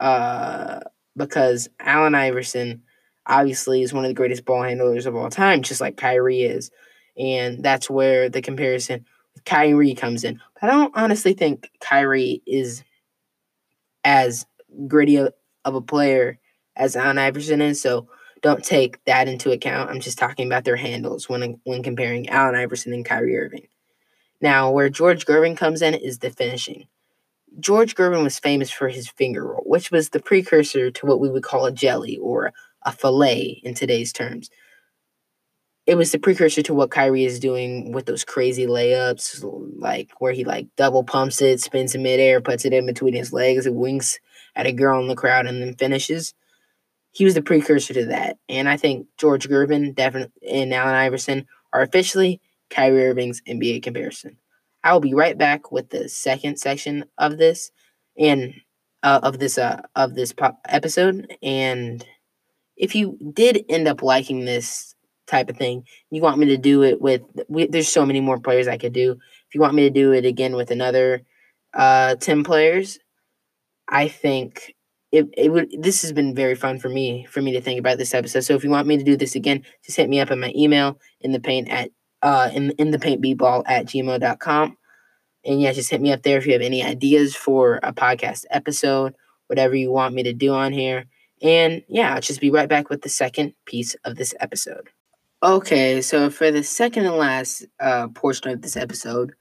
uh 0.00 0.80
because 1.16 1.68
Allen 1.80 2.14
Iverson 2.14 2.82
obviously 3.26 3.82
is 3.82 3.92
one 3.92 4.04
of 4.04 4.08
the 4.08 4.14
greatest 4.14 4.44
ball 4.44 4.62
handlers 4.62 5.06
of 5.06 5.14
all 5.14 5.30
time, 5.30 5.62
just 5.62 5.80
like 5.80 5.96
Kyrie 5.96 6.42
is. 6.42 6.70
And 7.18 7.62
that's 7.62 7.90
where 7.90 8.28
the 8.30 8.40
comparison 8.40 9.04
Kyrie 9.44 9.94
comes 9.94 10.24
in. 10.24 10.40
But 10.60 10.70
I 10.70 10.72
don't 10.72 10.96
honestly 10.96 11.32
think 11.32 11.70
Kyrie 11.80 12.42
is 12.46 12.82
as 14.04 14.46
gritty 14.86 15.18
of 15.18 15.32
a 15.64 15.80
player 15.80 16.38
as 16.76 16.96
Allen 16.96 17.18
Iverson 17.18 17.60
is. 17.60 17.80
So 17.80 18.08
don't 18.42 18.64
take 18.64 19.04
that 19.04 19.28
into 19.28 19.50
account. 19.50 19.90
I'm 19.90 20.00
just 20.00 20.18
talking 20.18 20.46
about 20.46 20.64
their 20.64 20.76
handles 20.76 21.28
when 21.28 21.60
when 21.64 21.82
comparing 21.82 22.28
Allen 22.28 22.54
Iverson 22.54 22.92
and 22.92 23.04
Kyrie 23.04 23.36
Irving. 23.36 23.66
Now, 24.40 24.70
where 24.70 24.88
George 24.88 25.26
Gervin 25.26 25.56
comes 25.56 25.82
in 25.82 25.94
is 25.94 26.18
the 26.18 26.30
finishing. 26.30 26.86
George 27.58 27.96
Gervin 27.96 28.22
was 28.22 28.38
famous 28.38 28.70
for 28.70 28.88
his 28.88 29.08
finger 29.08 29.44
roll, 29.44 29.64
which 29.66 29.90
was 29.90 30.10
the 30.10 30.20
precursor 30.20 30.90
to 30.92 31.06
what 31.06 31.18
we 31.18 31.28
would 31.28 31.42
call 31.42 31.66
a 31.66 31.72
jelly 31.72 32.16
or 32.18 32.52
a 32.84 32.92
fillet 32.92 33.60
in 33.64 33.74
today's 33.74 34.12
terms. 34.12 34.48
It 35.88 35.96
was 35.96 36.12
the 36.12 36.18
precursor 36.18 36.60
to 36.64 36.74
what 36.74 36.90
Kyrie 36.90 37.24
is 37.24 37.40
doing 37.40 37.92
with 37.92 38.04
those 38.04 38.22
crazy 38.22 38.66
layups, 38.66 39.42
like 39.80 40.10
where 40.18 40.32
he 40.32 40.44
like 40.44 40.66
double 40.76 41.02
pumps 41.02 41.40
it, 41.40 41.62
spins 41.62 41.94
in 41.94 42.02
midair, 42.02 42.42
puts 42.42 42.66
it 42.66 42.74
in 42.74 42.84
between 42.84 43.14
his 43.14 43.32
legs, 43.32 43.64
and 43.64 43.74
winks 43.74 44.20
at 44.54 44.66
a 44.66 44.72
girl 44.72 45.00
in 45.00 45.08
the 45.08 45.16
crowd, 45.16 45.46
and 45.46 45.62
then 45.62 45.74
finishes 45.74 46.34
he 47.12 47.24
was 47.24 47.32
the 47.32 47.40
precursor 47.40 47.94
to 47.94 48.04
that. 48.04 48.36
And 48.50 48.68
I 48.68 48.76
think 48.76 49.06
George 49.16 49.48
Gervin 49.48 49.94
definitely 49.94 50.46
and 50.46 50.74
Allen 50.74 50.94
Iverson 50.94 51.46
are 51.72 51.80
officially 51.80 52.42
Kyrie 52.68 53.06
Irving's 53.06 53.40
NBA 53.48 53.82
comparison. 53.82 54.36
I 54.84 54.92
will 54.92 55.00
be 55.00 55.14
right 55.14 55.38
back 55.38 55.72
with 55.72 55.88
the 55.88 56.10
second 56.10 56.58
section 56.58 57.06
of 57.16 57.38
this 57.38 57.70
and 58.18 58.54
uh, 59.02 59.20
of 59.22 59.38
this 59.38 59.56
uh, 59.56 59.80
of 59.96 60.16
this 60.16 60.34
episode. 60.68 61.34
And 61.42 62.04
if 62.76 62.94
you 62.94 63.18
did 63.32 63.64
end 63.70 63.88
up 63.88 64.02
liking 64.02 64.44
this 64.44 64.94
type 65.28 65.50
of 65.50 65.56
thing, 65.56 65.84
you 66.10 66.22
want 66.22 66.38
me 66.38 66.46
to 66.46 66.56
do 66.56 66.82
it 66.82 67.00
with 67.00 67.22
we, 67.48 67.66
there's 67.66 67.88
so 67.88 68.04
many 68.06 68.20
more 68.20 68.40
players 68.40 68.68
I 68.68 68.78
could 68.78 68.92
do. 68.92 69.12
If 69.12 69.54
you 69.54 69.60
want 69.60 69.74
me 69.74 69.82
to 69.82 69.90
do 69.90 70.12
it 70.12 70.24
again 70.24 70.56
with 70.56 70.70
another 70.70 71.22
uh, 71.74 72.16
ten 72.16 72.44
players, 72.44 72.98
I 73.88 74.08
think 74.08 74.74
it, 75.12 75.26
it 75.36 75.50
would 75.50 75.70
this 75.78 76.02
has 76.02 76.12
been 76.12 76.34
very 76.34 76.54
fun 76.54 76.78
for 76.78 76.88
me 76.88 77.26
for 77.30 77.40
me 77.40 77.52
to 77.52 77.60
think 77.60 77.78
about 77.78 77.98
this 77.98 78.14
episode. 78.14 78.40
So 78.40 78.54
if 78.54 78.64
you 78.64 78.70
want 78.70 78.86
me 78.86 78.96
to 78.98 79.04
do 79.04 79.16
this 79.16 79.34
again, 79.34 79.64
just 79.84 79.96
hit 79.96 80.08
me 80.08 80.20
up 80.20 80.30
in 80.30 80.40
my 80.40 80.52
email 80.54 80.98
in 81.20 81.32
the 81.32 81.40
paint 81.40 81.68
at 81.68 81.90
uh 82.22 82.50
in 82.52 82.70
in 82.72 82.90
the 82.90 82.98
paint 82.98 83.22
ball 83.38 83.62
at 83.66 83.86
gmail.com. 83.86 84.76
And 85.44 85.60
yeah, 85.62 85.72
just 85.72 85.90
hit 85.90 86.00
me 86.00 86.12
up 86.12 86.22
there 86.22 86.36
if 86.36 86.46
you 86.46 86.52
have 86.52 86.62
any 86.62 86.82
ideas 86.82 87.34
for 87.34 87.80
a 87.82 87.92
podcast 87.92 88.44
episode, 88.50 89.14
whatever 89.46 89.74
you 89.74 89.90
want 89.90 90.14
me 90.14 90.22
to 90.24 90.32
do 90.32 90.52
on 90.52 90.72
here. 90.72 91.06
And 91.40 91.82
yeah, 91.88 92.14
I'll 92.14 92.20
just 92.20 92.40
be 92.40 92.50
right 92.50 92.68
back 92.68 92.90
with 92.90 93.02
the 93.02 93.08
second 93.08 93.54
piece 93.64 93.94
of 94.04 94.16
this 94.16 94.34
episode. 94.40 94.90
Okay, 95.42 96.00
so 96.00 96.30
for 96.30 96.50
the 96.50 96.64
second 96.64 97.06
and 97.06 97.14
last 97.14 97.64
uh, 97.78 98.08
portion 98.08 98.50
of 98.50 98.60
this 98.60 98.76
episode, 98.76 99.34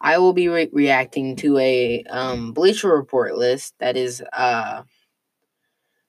I 0.00 0.18
will 0.18 0.32
be 0.32 0.48
re- 0.48 0.70
reacting 0.72 1.36
to 1.36 1.58
a 1.58 2.04
um, 2.04 2.52
Bleacher 2.52 2.88
Report 2.88 3.36
list 3.36 3.74
that 3.80 3.96
is 3.96 4.22
uh, 4.32 4.82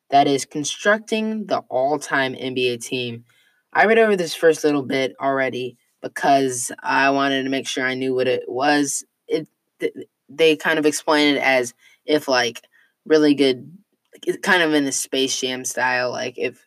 that 0.10 0.28
is 0.28 0.46
constructing 0.46 1.46
the 1.48 1.60
all-time 1.70 2.34
NBA 2.34 2.78
team. 2.78 3.26
I 3.74 3.86
read 3.86 4.00
over 4.00 4.16
this 4.16 4.34
first 4.34 4.64
little 4.64 4.84
bit 4.84 5.16
already 5.22 5.78
because 6.02 6.72
I 6.82 7.10
wanted 7.12 7.44
to 7.44 7.50
make 7.50 7.68
sure 7.68 7.86
I 7.86 7.94
knew 7.96 8.16
what 8.16 8.28
it 8.28 8.44
was. 8.48 9.04
It 9.28 9.48
th- 9.80 9.94
they 10.30 10.56
kind 10.56 10.80
of 10.80 10.86
explain 10.86 11.36
it 11.36 11.42
as 11.42 11.74
if 12.06 12.28
like 12.28 12.62
really 13.06 13.36
good, 13.36 13.78
kind 14.42 14.64
of 14.64 14.74
in 14.74 14.86
the 14.86 14.92
Space 14.92 15.40
Jam 15.40 15.66
style, 15.66 16.12
like 16.12 16.36
if 16.38 16.66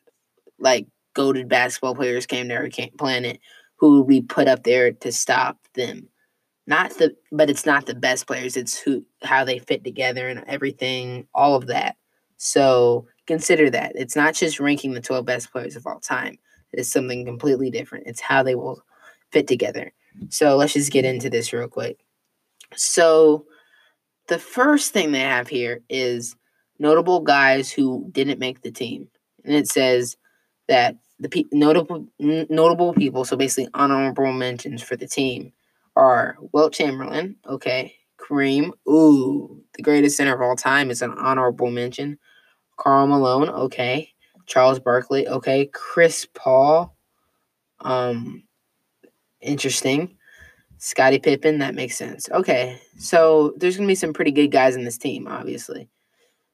like 0.58 0.86
goaded 1.14 1.48
basketball 1.48 1.94
players 1.94 2.26
came 2.26 2.48
to 2.48 2.56
our 2.56 2.68
planet, 2.98 3.40
who 3.76 4.04
be 4.04 4.22
put 4.22 4.48
up 4.48 4.62
there 4.62 4.92
to 4.92 5.12
stop 5.12 5.58
them. 5.74 6.08
Not 6.66 6.96
the 6.98 7.16
but 7.32 7.50
it's 7.50 7.66
not 7.66 7.86
the 7.86 7.94
best 7.94 8.26
players 8.26 8.56
it's 8.56 8.78
who 8.78 9.04
how 9.22 9.44
they 9.44 9.58
fit 9.58 9.82
together 9.82 10.28
and 10.28 10.44
everything 10.46 11.26
all 11.34 11.56
of 11.56 11.66
that. 11.66 11.96
So 12.36 13.06
consider 13.26 13.68
that. 13.70 13.92
It's 13.94 14.16
not 14.16 14.34
just 14.34 14.60
ranking 14.60 14.94
the 14.94 15.00
12 15.00 15.24
best 15.24 15.52
players 15.52 15.76
of 15.76 15.86
all 15.86 16.00
time. 16.00 16.38
It's 16.72 16.88
something 16.88 17.24
completely 17.24 17.70
different. 17.70 18.06
It's 18.06 18.20
how 18.20 18.42
they 18.42 18.54
will 18.54 18.82
fit 19.30 19.46
together. 19.46 19.92
So 20.28 20.56
let's 20.56 20.72
just 20.72 20.92
get 20.92 21.04
into 21.04 21.30
this 21.30 21.52
real 21.52 21.68
quick. 21.68 21.98
So 22.74 23.46
the 24.28 24.38
first 24.38 24.92
thing 24.92 25.12
they 25.12 25.20
have 25.20 25.48
here 25.48 25.82
is 25.88 26.36
notable 26.78 27.20
guys 27.20 27.70
who 27.70 28.08
didn't 28.12 28.38
make 28.38 28.62
the 28.62 28.70
team. 28.70 29.08
And 29.44 29.54
it 29.54 29.68
says 29.68 30.16
that 30.68 30.96
the 31.18 31.28
pe- 31.28 31.44
notable 31.52 32.06
n- 32.20 32.46
notable 32.50 32.92
people, 32.94 33.24
so 33.24 33.36
basically 33.36 33.68
honorable 33.74 34.32
mentions 34.32 34.82
for 34.82 34.96
the 34.96 35.06
team 35.06 35.52
are 35.96 36.36
Wilt 36.52 36.72
Chamberlain, 36.72 37.36
okay, 37.46 37.94
Kareem, 38.18 38.70
ooh, 38.88 39.62
the 39.74 39.82
greatest 39.82 40.16
center 40.16 40.34
of 40.34 40.40
all 40.40 40.56
time 40.56 40.90
is 40.90 41.02
an 41.02 41.12
honorable 41.12 41.70
mention. 41.70 42.18
Karl 42.76 43.06
Malone, 43.06 43.48
okay. 43.48 44.10
Charles 44.46 44.78
Barkley, 44.78 45.28
okay. 45.28 45.66
Chris 45.72 46.26
Paul, 46.34 46.96
um, 47.80 48.44
interesting. 49.40 50.16
Scottie 50.78 51.20
Pippen, 51.20 51.58
that 51.58 51.76
makes 51.76 51.96
sense. 51.96 52.28
Okay, 52.30 52.80
so 52.98 53.54
there's 53.56 53.76
gonna 53.76 53.86
be 53.86 53.94
some 53.94 54.12
pretty 54.12 54.32
good 54.32 54.48
guys 54.50 54.74
in 54.74 54.84
this 54.84 54.98
team, 54.98 55.28
obviously. 55.28 55.88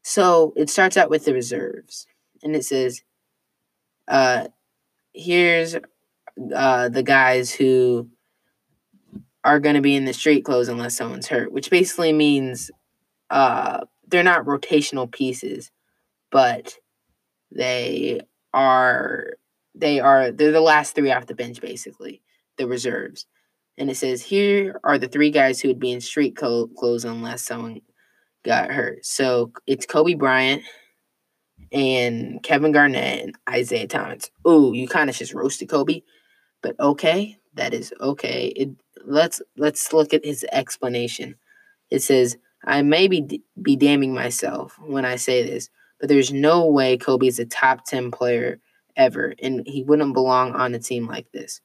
So 0.02 0.52
it 0.54 0.68
starts 0.68 0.98
out 0.98 1.08
with 1.08 1.24
the 1.24 1.32
reserves, 1.32 2.06
and 2.42 2.54
it 2.54 2.64
says, 2.64 3.02
uh, 4.08 4.48
here's 5.12 5.76
uh, 6.54 6.88
the 6.88 7.02
guys 7.02 7.52
who 7.52 8.08
are 9.44 9.60
going 9.60 9.74
to 9.74 9.80
be 9.80 9.96
in 9.96 10.04
the 10.04 10.12
street 10.12 10.44
clothes 10.44 10.68
unless 10.68 10.96
someone's 10.96 11.28
hurt, 11.28 11.52
which 11.52 11.70
basically 11.70 12.12
means 12.12 12.70
uh, 13.30 13.80
they're 14.08 14.22
not 14.22 14.46
rotational 14.46 15.10
pieces, 15.10 15.70
but 16.30 16.74
they 17.50 18.20
are 18.52 19.34
they 19.74 20.00
are 20.00 20.32
they're 20.32 20.52
the 20.52 20.60
last 20.60 20.94
three 20.94 21.12
off 21.12 21.26
the 21.26 21.34
bench 21.34 21.60
basically, 21.60 22.22
the 22.56 22.66
reserves. 22.66 23.26
And 23.76 23.90
it 23.90 23.96
says 23.96 24.22
here 24.22 24.80
are 24.82 24.98
the 24.98 25.08
three 25.08 25.30
guys 25.30 25.60
who 25.60 25.68
would 25.68 25.78
be 25.78 25.92
in 25.92 26.00
street 26.00 26.36
clothes 26.36 27.04
unless 27.04 27.42
someone 27.42 27.80
got 28.44 28.70
hurt. 28.70 29.04
So 29.04 29.52
it's 29.66 29.86
Kobe 29.86 30.14
Bryant 30.14 30.62
and 31.72 32.42
Kevin 32.42 32.72
Garnett 32.72 33.24
and 33.24 33.36
Isiah 33.54 33.86
Thomas. 33.86 34.30
Ooh, 34.46 34.72
you 34.74 34.88
kind 34.88 35.10
of 35.10 35.16
just 35.16 35.34
roasted 35.34 35.68
Kobe, 35.68 36.02
but 36.62 36.78
okay, 36.80 37.38
that 37.54 37.74
is 37.74 37.92
okay. 38.00 38.46
It 38.48 38.70
let's 39.04 39.42
let's 39.56 39.92
look 39.92 40.14
at 40.14 40.24
his 40.24 40.44
explanation. 40.52 41.36
It 41.90 42.02
says, 42.02 42.36
"I 42.64 42.82
may 42.82 43.08
be 43.08 43.42
be 43.60 43.76
damning 43.76 44.14
myself 44.14 44.78
when 44.80 45.04
I 45.04 45.16
say 45.16 45.42
this, 45.42 45.70
but 46.00 46.08
there's 46.08 46.32
no 46.32 46.66
way 46.66 46.96
Kobe 46.96 47.26
is 47.26 47.38
a 47.38 47.44
top 47.46 47.84
10 47.84 48.10
player 48.10 48.60
ever 48.96 49.34
and 49.40 49.62
he 49.66 49.84
wouldn't 49.84 50.14
belong 50.14 50.52
on 50.54 50.74
a 50.74 50.78
team 50.78 51.06
like 51.06 51.30
this." 51.32 51.60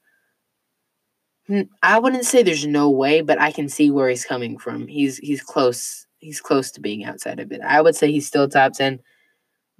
Hmm, 1.47 1.63
I 1.81 1.99
wouldn't 1.99 2.25
say 2.25 2.41
there's 2.41 2.65
no 2.65 2.89
way, 2.89 3.21
but 3.21 3.39
I 3.39 3.51
can 3.51 3.67
see 3.67 3.91
where 3.91 4.09
he's 4.09 4.25
coming 4.25 4.57
from. 4.57 4.87
He's 4.87 5.17
he's 5.17 5.41
close. 5.41 6.07
He's 6.19 6.39
close 6.39 6.71
to 6.71 6.81
being 6.81 7.03
outside 7.03 7.39
of 7.41 7.51
it. 7.51 7.59
I 7.61 7.81
would 7.81 7.95
say 7.97 8.09
he's 8.09 8.25
still 8.25 8.47
top 8.47 8.73
10, 8.73 9.01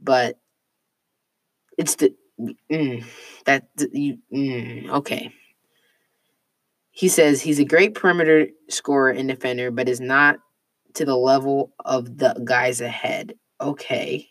but 0.04 0.38
it's 1.78 1.96
the 1.96 2.14
mm, 2.72 3.04
that 3.46 3.68
you 3.92 4.18
mm, 4.32 4.90
okay. 4.90 5.34
He 6.92 7.08
says 7.08 7.42
he's 7.42 7.60
a 7.60 7.66
great 7.66 7.96
perimeter 7.96 8.48
scorer 8.70 9.10
and 9.10 9.28
defender, 9.28 9.72
but 9.72 9.90
is 9.90 10.00
not 10.00 10.38
to 10.94 11.06
the 11.06 11.18
level 11.18 11.74
of 11.84 12.18
the 12.18 12.40
guys 12.44 12.82
ahead. 12.82 13.34
Okay. 13.60 14.30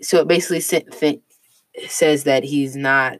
So 0.00 0.20
it 0.20 0.28
basically 0.28 0.60
says 0.60 2.24
that 2.24 2.44
he's 2.44 2.76
not, 2.76 3.18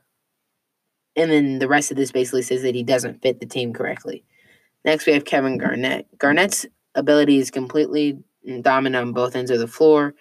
and 1.16 1.30
then 1.30 1.58
the 1.58 1.68
rest 1.68 1.90
of 1.90 1.96
this 1.96 2.12
basically 2.12 2.42
says 2.42 2.62
that 2.62 2.74
he 2.74 2.82
doesn't 2.82 3.20
fit 3.22 3.40
the 3.40 3.46
team 3.46 3.72
correctly. 3.72 4.24
Next, 4.84 5.06
we 5.06 5.12
have 5.12 5.24
Kevin 5.24 5.58
Garnett. 5.58 6.06
Garnett's 6.18 6.66
ability 6.94 7.38
is 7.38 7.50
completely 7.50 8.18
dominant 8.62 9.08
on 9.08 9.12
both 9.12 9.36
ends 9.36 9.50
of 9.50 9.58
the 9.58 9.66
floor. 9.66 10.14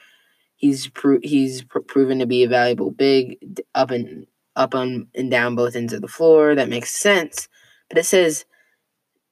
He's 0.64 0.88
pro- 0.88 1.20
he's 1.22 1.62
pr- 1.62 1.80
proven 1.80 2.20
to 2.20 2.26
be 2.26 2.46
a 2.46 2.48
valuable 2.48 2.90
big 2.90 3.38
up 3.76 3.92
and 3.92 4.28
up 4.56 4.74
on 4.74 5.08
and 5.14 5.30
down 5.30 5.56
both 5.56 5.76
ends 5.76 5.92
of 5.92 6.00
the 6.00 6.08
floor. 6.08 6.56
That 6.56 6.70
makes 6.70 6.92
sense. 6.92 7.50
But 7.90 7.98
it 7.98 8.06
says 8.06 8.46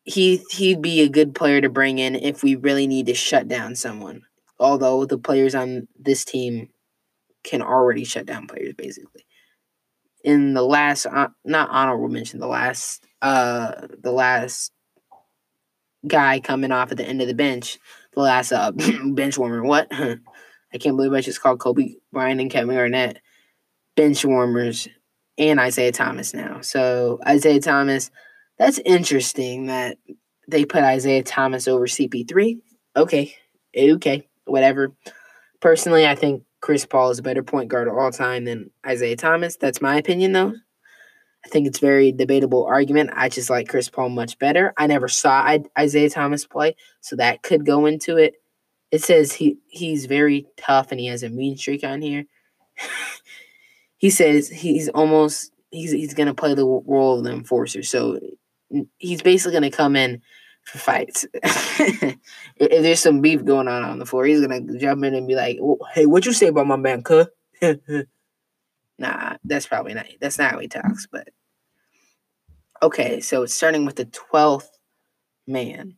he 0.04 0.44
he'd 0.52 0.82
be 0.82 1.00
a 1.00 1.08
good 1.08 1.34
player 1.34 1.62
to 1.62 1.70
bring 1.70 2.00
in 2.00 2.16
if 2.16 2.44
we 2.44 2.56
really 2.56 2.86
need 2.86 3.06
to 3.06 3.14
shut 3.14 3.48
down 3.48 3.76
someone. 3.76 4.24
Although 4.60 5.06
the 5.06 5.18
players 5.18 5.56
on 5.56 5.88
this 5.98 6.26
team 6.26 6.68
can 7.46 7.62
already 7.62 8.04
shut 8.04 8.26
down 8.26 8.46
players 8.46 8.74
basically. 8.78 9.26
In 10.26 10.54
the 10.54 10.64
last 10.64 11.06
uh, 11.06 11.30
not 11.46 11.70
honorable 11.70 12.10
mention, 12.10 12.42
the 12.42 12.48
last 12.48 13.06
uh 13.22 13.88
the 14.04 14.12
last 14.12 14.74
guy 16.06 16.42
coming 16.42 16.74
off 16.74 16.92
at 16.92 16.98
the 16.98 17.08
end 17.08 17.22
of 17.22 17.30
the 17.30 17.34
bench, 17.34 17.80
the 18.16 18.20
last 18.20 18.52
uh 18.52 18.72
bench 19.14 19.38
warmer. 19.38 19.64
What? 19.64 19.90
I 20.74 20.78
can't 20.78 20.96
believe 20.96 21.14
I 21.14 21.22
just 21.22 21.42
called 21.42 21.60
Kobe 21.60 21.96
Bryant 22.12 22.42
and 22.42 22.52
Kevin 22.52 22.76
Garnett 22.76 23.20
bench 23.96 24.24
warmers 24.24 24.88
and 25.38 25.60
Isiah 25.60 25.92
Thomas 25.92 26.34
now. 26.34 26.62
So 26.62 27.20
Isiah 27.28 27.60
Thomas 27.60 28.10
that's 28.58 28.80
interesting 28.86 29.66
that 29.66 29.98
they 30.48 30.66
put 30.66 30.84
Isiah 30.84 31.24
Thomas 31.24 31.68
over 31.68 31.88
CP3. 31.88 32.60
Okay. 32.96 33.34
Okay. 33.76 34.28
Whatever. 34.46 34.94
Personally, 35.62 36.06
I 36.06 36.14
think 36.14 36.44
Chris 36.62 36.86
Paul 36.86 37.10
is 37.10 37.18
a 37.18 37.24
better 37.24 37.42
point 37.42 37.70
guard 37.70 37.88
of 37.88 37.96
all 37.98 38.12
time 38.12 38.46
than 38.46 38.70
Isiah 38.88 39.16
Thomas. 39.16 39.56
That's 39.56 39.82
my 39.82 39.96
opinion, 39.98 40.34
though. 40.34 40.54
I 41.44 41.50
think 41.50 41.66
it's 41.66 41.80
very 41.80 42.12
debatable 42.12 42.66
argument. 42.66 43.10
I 43.16 43.30
just 43.30 43.50
like 43.50 43.68
Chris 43.68 43.90
Paul 43.90 44.10
much 44.10 44.38
better. 44.38 44.74
I 44.78 44.86
never 44.86 45.08
saw 45.08 45.58
Isiah 45.80 46.10
Thomas 46.12 46.46
play, 46.46 46.76
so 47.00 47.16
that 47.16 47.42
could 47.42 47.66
go 47.66 47.88
into 47.88 48.18
it. 48.18 48.36
It 48.92 49.02
says 49.04 49.32
he 49.32 49.58
he's 49.68 50.06
very 50.06 50.48
tough 50.58 50.92
and 50.92 51.00
he 51.00 51.08
has 51.08 51.24
a 51.24 51.30
mean 51.30 51.58
streak 51.58 51.84
on 51.84 52.02
here. 52.02 52.26
he 53.98 54.10
says 54.10 54.50
he's 54.50 54.90
almost 54.90 55.52
he's 55.72 55.92
he's 55.92 56.14
gonna 56.14 56.34
play 56.34 56.54
the 56.54 56.66
role 56.66 57.18
of 57.18 57.24
the 57.24 57.32
enforcer. 57.32 57.84
So 57.84 58.20
he's 58.98 59.22
basically 59.22 59.60
to 59.60 59.76
come 59.76 59.96
in 59.96 60.22
for 60.64 60.78
fights. 60.78 61.26
if 61.34 62.18
there's 62.58 63.00
some 63.00 63.22
beef 63.22 63.44
going 63.44 63.68
on 63.68 63.84
on 63.84 64.00
the 64.00 64.06
floor, 64.06 64.26
he's 64.26 64.42
to 64.42 64.78
jump 64.78 65.04
in 65.04 65.16
and 65.16 65.28
be 65.28 65.36
like, 65.36 65.60
"Hey, 65.94 66.06
what 66.06 66.26
you 66.26 66.34
say 66.34 66.48
about 66.48 66.68
my 66.68 66.76
man, 66.76 67.04
cuh?" 67.04 67.26
nah, 68.98 69.36
that's 69.44 69.68
probably 69.68 69.94
not. 69.94 70.08
That's 70.20 70.38
not 70.38 70.52
how 70.52 70.60
he 70.60 70.68
talks. 70.68 71.08
But 71.12 71.30
okay, 72.82 73.20
so 73.20 73.44
it's 73.44 73.54
starting 73.54 73.86
with 73.86 73.96
the 73.96 74.06
twelfth 74.06 74.78
man, 75.48 75.96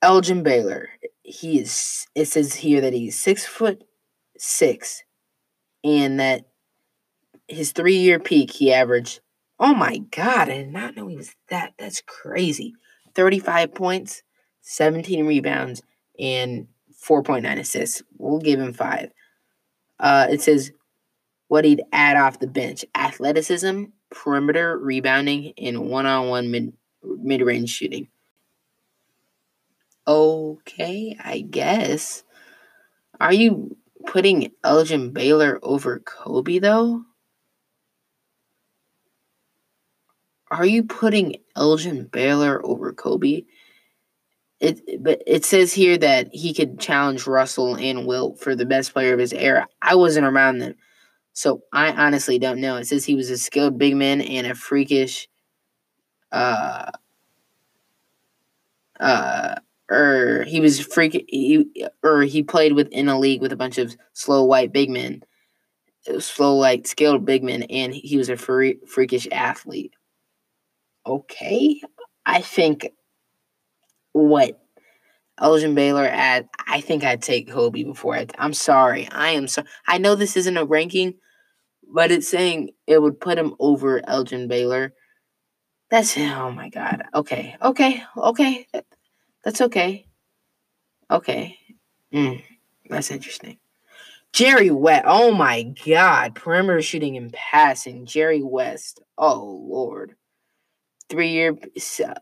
Elgin 0.00 0.42
Baylor. 0.42 0.90
He 1.32 1.58
is. 1.58 2.06
It 2.14 2.26
says 2.26 2.54
here 2.54 2.80
that 2.82 2.92
he's 2.92 3.18
six 3.18 3.46
foot 3.46 3.84
six, 4.36 5.02
and 5.82 6.20
that 6.20 6.46
his 7.48 7.72
three 7.72 7.96
year 7.96 8.18
peak 8.18 8.50
he 8.50 8.72
averaged 8.72 9.20
Oh 9.58 9.74
my 9.74 9.98
God, 10.10 10.50
I 10.50 10.58
did 10.58 10.72
not 10.72 10.96
know 10.96 11.06
he 11.06 11.16
was 11.16 11.34
that. 11.48 11.74
That's 11.78 12.02
crazy. 12.02 12.74
35 13.14 13.74
points, 13.74 14.22
17 14.62 15.24
rebounds, 15.24 15.82
and 16.18 16.66
4.9 17.00 17.58
assists. 17.58 18.02
We'll 18.18 18.40
give 18.40 18.58
him 18.58 18.72
five. 18.72 19.10
Uh, 20.00 20.26
it 20.30 20.42
says 20.42 20.72
what 21.48 21.64
he'd 21.64 21.82
add 21.92 22.16
off 22.16 22.40
the 22.40 22.46
bench 22.46 22.84
athleticism, 22.94 23.84
perimeter 24.10 24.76
rebounding, 24.78 25.52
and 25.56 25.88
one 25.88 26.06
on 26.06 26.28
one 26.28 26.50
mid 26.50 26.72
mid 27.02 27.40
range 27.40 27.70
shooting. 27.70 28.08
Okay, 30.06 31.16
I 31.22 31.40
guess. 31.40 32.24
Are 33.20 33.32
you 33.32 33.76
putting 34.06 34.52
Elgin 34.64 35.12
Baylor 35.12 35.58
over 35.62 36.00
Kobe 36.00 36.58
though? 36.58 37.04
are 40.52 40.66
you 40.66 40.84
putting 40.84 41.36
Elgin 41.56 42.04
Baylor 42.04 42.64
over 42.64 42.92
Kobe? 42.92 43.44
It, 44.60 45.02
but 45.02 45.22
it 45.26 45.44
says 45.44 45.72
here 45.72 45.96
that 45.98 46.28
he 46.32 46.54
could 46.54 46.78
challenge 46.78 47.26
Russell 47.26 47.74
and 47.76 48.06
Wilt 48.06 48.38
for 48.38 48.54
the 48.54 48.66
best 48.66 48.92
player 48.92 49.14
of 49.14 49.18
his 49.18 49.32
era. 49.32 49.66
I 49.80 49.96
wasn't 49.96 50.26
around 50.26 50.58
them, 50.58 50.74
so 51.32 51.62
I 51.72 51.90
honestly 51.92 52.38
don't 52.38 52.60
know. 52.60 52.76
It 52.76 52.86
says 52.86 53.04
he 53.04 53.16
was 53.16 53.30
a 53.30 53.38
skilled 53.38 53.78
big 53.78 53.96
man 53.96 54.20
and 54.20 54.46
a 54.46 54.54
freakish, 54.54 55.26
uh, 56.30 56.90
uh, 59.00 59.54
or 59.92 60.44
he 60.44 60.60
was 60.60 60.80
freak, 60.80 61.24
he, 61.28 61.88
or 62.02 62.22
he 62.22 62.42
played 62.42 62.72
within 62.72 63.08
a 63.08 63.18
league 63.18 63.42
with 63.42 63.52
a 63.52 63.56
bunch 63.56 63.78
of 63.78 63.96
slow 64.12 64.44
white 64.44 64.72
big 64.72 64.90
men, 64.90 65.22
slow 66.18 66.56
like 66.56 66.86
skilled 66.86 67.24
big 67.24 67.44
men, 67.44 67.64
and 67.64 67.94
he 67.94 68.16
was 68.16 68.28
a 68.28 68.36
free, 68.36 68.78
freakish 68.86 69.28
athlete 69.30 69.94
okay. 71.06 71.80
I 72.24 72.40
think 72.40 72.88
what 74.12 74.60
Elgin 75.38 75.74
Baylor 75.74 76.04
at, 76.04 76.48
I 76.66 76.80
think 76.80 77.04
I'd 77.04 77.22
take 77.22 77.50
Kobe 77.50 77.82
before 77.82 78.16
I. 78.16 78.26
I'm 78.38 78.54
sorry. 78.54 79.08
I 79.10 79.30
am 79.30 79.48
so. 79.48 79.64
I 79.86 79.98
know 79.98 80.14
this 80.14 80.36
isn't 80.36 80.56
a 80.56 80.64
ranking, 80.64 81.14
but 81.92 82.10
it's 82.10 82.28
saying 82.28 82.70
it 82.86 83.00
would 83.00 83.20
put 83.20 83.38
him 83.38 83.54
over 83.58 84.00
Elgin 84.08 84.48
Baylor. 84.48 84.94
That's 85.90 86.16
oh 86.16 86.50
my 86.50 86.68
god. 86.70 87.04
Okay, 87.14 87.56
okay, 87.60 88.02
okay. 88.16 88.66
That's 89.44 89.60
okay. 89.60 90.06
Okay. 91.10 91.58
Mm, 92.12 92.42
that's 92.88 93.10
interesting. 93.10 93.58
Jerry 94.32 94.70
West. 94.70 95.04
Oh 95.06 95.32
my 95.32 95.62
God. 95.84 96.34
Perimeter 96.34 96.82
shooting 96.82 97.16
and 97.16 97.32
passing. 97.32 98.06
Jerry 98.06 98.42
West. 98.42 99.02
Oh, 99.18 99.62
Lord. 99.68 100.16
Three 101.08 101.30
year 101.30 101.58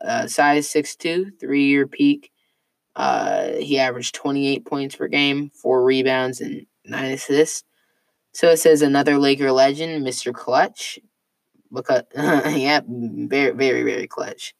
uh, 0.01 0.27
size 0.27 0.67
6'2, 0.67 1.39
three 1.39 1.65
year 1.65 1.87
peak. 1.87 2.31
Uh, 2.95 3.53
he 3.53 3.79
averaged 3.79 4.15
28 4.15 4.65
points 4.65 4.95
per 4.95 5.07
game, 5.07 5.49
four 5.49 5.83
rebounds, 5.83 6.41
and 6.41 6.65
nine 6.83 7.11
assists. 7.13 7.63
So 8.33 8.49
it 8.49 8.57
says 8.57 8.81
another 8.81 9.17
Laker 9.17 9.51
legend, 9.51 10.05
Mr. 10.05 10.33
Clutch. 10.33 10.99
Because, 11.73 12.03
yeah, 12.15 12.81
very, 12.85 13.51
very, 13.51 13.83
very 13.83 14.07
clutch. 14.07 14.53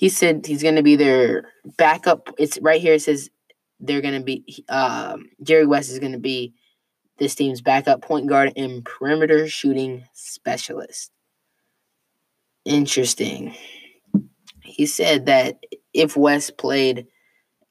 He 0.00 0.08
said 0.08 0.46
he's 0.46 0.62
going 0.62 0.76
to 0.76 0.82
be 0.82 0.96
their 0.96 1.52
backup. 1.76 2.30
It's 2.38 2.58
right 2.62 2.80
here. 2.80 2.94
It 2.94 3.02
says 3.02 3.28
they're 3.80 4.00
going 4.00 4.18
to 4.18 4.24
be 4.24 4.64
um, 4.70 5.28
Jerry 5.42 5.66
West 5.66 5.90
is 5.90 5.98
going 5.98 6.12
to 6.12 6.18
be 6.18 6.54
this 7.18 7.34
team's 7.34 7.60
backup 7.60 8.00
point 8.00 8.26
guard 8.26 8.54
and 8.56 8.82
perimeter 8.82 9.46
shooting 9.46 10.06
specialist. 10.14 11.10
Interesting. 12.64 13.54
He 14.62 14.86
said 14.86 15.26
that 15.26 15.58
if 15.92 16.16
West 16.16 16.56
played 16.56 17.06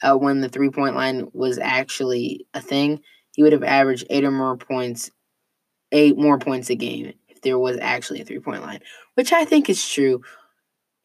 uh, 0.04 0.16
when 0.16 0.42
the 0.42 0.50
three 0.50 0.70
point 0.70 0.96
line 0.96 1.30
was 1.34 1.58
actually 1.58 2.46
a 2.54 2.62
thing, 2.62 3.00
he 3.32 3.42
would 3.42 3.54
have 3.54 3.64
averaged 3.64 4.06
eight 4.12 4.24
or 4.24 4.30
more 4.30 4.56
points, 4.56 5.10
eight 5.92 6.16
more 6.16 6.38
points 6.38 6.70
a 6.70 6.76
game 6.76 7.12
if 7.28 7.42
there 7.42 7.58
was 7.58 7.80
actually 7.82 8.22
a 8.22 8.26
three 8.26 8.40
point 8.40 8.62
line, 8.62 8.82
which 9.16 9.34
I 9.34 9.46
think 9.46 9.68
is 9.68 9.90
true. 9.90 10.22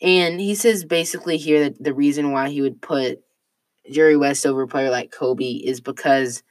And 0.00 0.40
he 0.40 0.54
says 0.54 0.84
basically 0.84 1.36
here 1.36 1.64
that 1.64 1.82
the 1.82 1.94
reason 1.94 2.32
why 2.32 2.50
he 2.50 2.60
would 2.60 2.82
put 2.82 3.20
Jerry 3.90 4.16
West 4.16 4.46
over 4.46 4.62
a 4.62 4.68
player 4.68 4.90
like 4.90 5.10
Kobe 5.10 5.44
is 5.44 5.80
because 5.80 6.42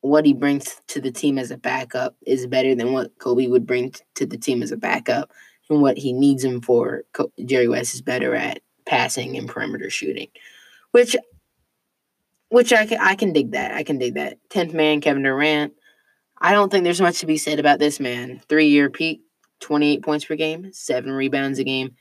what 0.00 0.24
he 0.24 0.32
brings 0.32 0.80
to 0.88 1.00
the 1.00 1.12
team 1.12 1.38
as 1.38 1.50
a 1.50 1.58
backup 1.58 2.16
is 2.26 2.46
better 2.46 2.74
than 2.74 2.92
what 2.92 3.18
Kobe 3.18 3.46
would 3.46 3.66
bring 3.66 3.92
to 4.14 4.26
the 4.26 4.38
team 4.38 4.62
as 4.62 4.72
a 4.72 4.76
backup. 4.76 5.30
And 5.68 5.82
what 5.82 5.98
he 5.98 6.12
needs 6.12 6.42
him 6.42 6.60
for, 6.60 7.04
Jerry 7.44 7.68
West 7.68 7.94
is 7.94 8.02
better 8.02 8.34
at 8.34 8.60
passing 8.86 9.36
and 9.36 9.48
perimeter 9.48 9.88
shooting, 9.88 10.28
which 10.90 11.14
which 12.48 12.72
I 12.72 12.86
can 12.86 12.98
I 13.00 13.14
can 13.14 13.32
dig 13.32 13.52
that. 13.52 13.72
I 13.72 13.84
can 13.84 13.98
dig 13.98 14.14
that. 14.14 14.38
Tenth 14.48 14.74
man, 14.74 15.00
Kevin 15.00 15.22
Durant. 15.22 15.74
I 16.40 16.52
don't 16.52 16.72
think 16.72 16.82
there's 16.82 17.00
much 17.00 17.20
to 17.20 17.26
be 17.26 17.36
said 17.36 17.60
about 17.60 17.78
this 17.78 18.00
man. 18.00 18.40
Three 18.48 18.66
year 18.66 18.90
peak, 18.90 19.22
28 19.60 20.02
points 20.02 20.24
per 20.24 20.34
game, 20.34 20.72
seven 20.72 21.12
rebounds 21.12 21.60
a 21.60 21.64
game, 21.64 21.94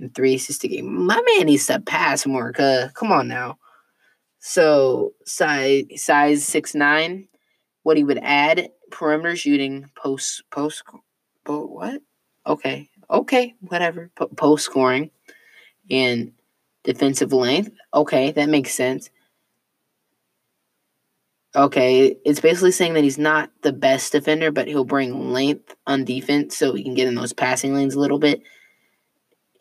and 0.00 0.14
three 0.14 0.34
assists 0.34 0.64
a 0.64 0.68
game. 0.68 1.06
My 1.06 1.20
man 1.36 1.46
needs 1.46 1.66
to 1.66 1.80
pass 1.80 2.26
more. 2.26 2.52
Cause 2.52 2.90
come 2.94 3.12
on 3.12 3.28
now. 3.28 3.58
So 4.38 5.14
size 5.24 5.84
size 5.96 6.44
six 6.44 6.74
nine. 6.74 7.28
What 7.82 7.96
he 7.96 8.04
would 8.04 8.20
add 8.22 8.70
perimeter 8.90 9.36
shooting, 9.36 9.90
post 9.94 10.42
post, 10.50 10.82
post 11.44 11.70
what? 11.70 12.02
Okay, 12.46 12.88
okay, 13.10 13.54
whatever. 13.60 14.10
Post 14.36 14.64
scoring, 14.64 15.10
and 15.90 16.32
defensive 16.82 17.32
length. 17.32 17.70
Okay, 17.92 18.32
that 18.32 18.48
makes 18.48 18.74
sense. 18.74 19.10
Okay, 21.56 22.16
it's 22.24 22.40
basically 22.40 22.72
saying 22.72 22.94
that 22.94 23.04
he's 23.04 23.18
not 23.18 23.50
the 23.62 23.72
best 23.72 24.12
defender, 24.12 24.50
but 24.50 24.66
he'll 24.66 24.84
bring 24.84 25.32
length 25.32 25.74
on 25.86 26.04
defense 26.04 26.56
so 26.56 26.74
he 26.74 26.82
can 26.82 26.94
get 26.94 27.06
in 27.06 27.14
those 27.14 27.32
passing 27.32 27.74
lanes 27.74 27.94
a 27.94 28.00
little 28.00 28.18
bit. 28.18 28.42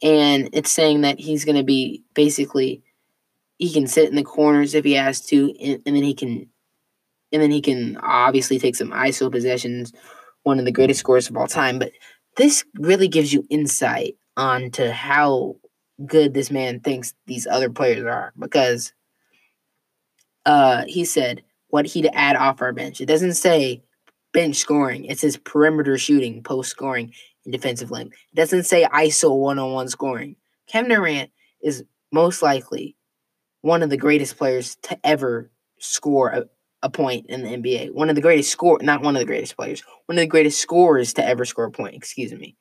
And 0.04 0.50
it's 0.54 0.72
saying 0.72 1.02
that 1.02 1.20
he's 1.20 1.46
going 1.46 1.56
to 1.56 1.64
be 1.64 2.04
basically 2.14 2.84
he 3.58 3.72
can 3.72 3.88
sit 3.88 4.10
in 4.10 4.16
the 4.16 4.24
corners 4.24 4.76
if 4.76 4.84
he 4.84 4.94
has 4.94 5.22
to, 5.22 5.54
and, 5.62 5.82
and 5.86 5.96
then 5.96 6.04
he 6.04 6.14
can, 6.14 6.50
and 7.32 7.42
then 7.42 7.52
he 7.52 7.62
can 7.62 7.98
obviously 7.98 8.60
take 8.60 8.76
some 8.76 8.92
ISO 8.92 9.32
possessions. 9.32 9.94
One 10.44 10.60
of 10.60 10.66
the 10.66 10.72
greatest 10.72 11.00
scorers 11.00 11.30
of 11.30 11.38
all 11.38 11.48
time, 11.48 11.80
but 11.80 11.94
this 12.36 12.66
really 12.76 13.08
gives 13.08 13.32
you 13.32 13.48
insight 13.50 14.18
onto 14.36 14.90
how 14.90 15.56
good 16.06 16.34
this 16.34 16.52
man 16.52 16.82
thinks 16.82 17.14
these 17.28 17.48
other 17.48 17.70
players 17.70 18.04
are 18.04 18.34
because 18.38 18.92
uh, 20.46 20.84
he 20.88 21.06
said 21.06 21.44
what 21.70 21.86
he'd 21.86 22.10
add 22.14 22.36
off 22.36 22.62
our 22.62 22.74
bench. 22.74 23.00
It 23.00 23.06
doesn't 23.06 23.36
say 23.36 23.84
bench 24.34 24.58
scoring. 24.58 25.06
It 25.06 25.20
says 25.20 25.38
perimeter 25.38 25.98
shooting, 25.98 26.44
post 26.44 26.72
scoring, 26.72 27.14
defensive 27.50 27.92
length. 27.92 28.16
It 28.32 28.36
doesn't 28.36 28.64
say 28.64 28.86
ISO 28.86 29.38
one 29.38 29.60
on 29.60 29.74
one 29.74 29.90
scoring. 29.90 30.36
Kevin 30.68 30.90
Durant 30.90 31.32
is 31.62 31.84
most 32.12 32.42
likely 32.42 32.96
one 33.62 33.84
of 33.84 33.90
the 33.90 33.98
greatest 33.98 34.38
players 34.38 34.76
to 34.84 34.98
ever 35.04 35.52
score 35.80 36.30
a, 36.30 36.46
a 36.82 36.90
point 36.90 37.26
in 37.28 37.44
the 37.44 37.50
NBA. 37.50 37.94
One 37.94 38.10
of 38.10 38.16
the 38.16 38.22
greatest 38.22 38.52
score, 38.52 38.80
not 38.82 39.02
one 39.02 39.16
of 39.16 39.20
the 39.20 39.26
greatest 39.26 39.56
players, 39.56 39.84
one 40.06 40.18
of 40.18 40.22
the 40.22 40.28
greatest 40.28 40.60
scorers 40.60 41.14
to 41.14 41.26
ever 41.26 41.46
score 41.46 41.66
a 41.66 41.72
point. 41.72 41.96
Excuse 41.96 42.34
me. 42.34 42.56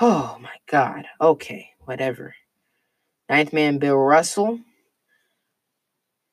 Oh 0.00 0.36
my 0.40 0.56
God. 0.66 1.06
Okay, 1.20 1.70
whatever. 1.80 2.34
Ninth 3.28 3.52
man, 3.52 3.78
Bill 3.78 3.96
Russell. 3.96 4.60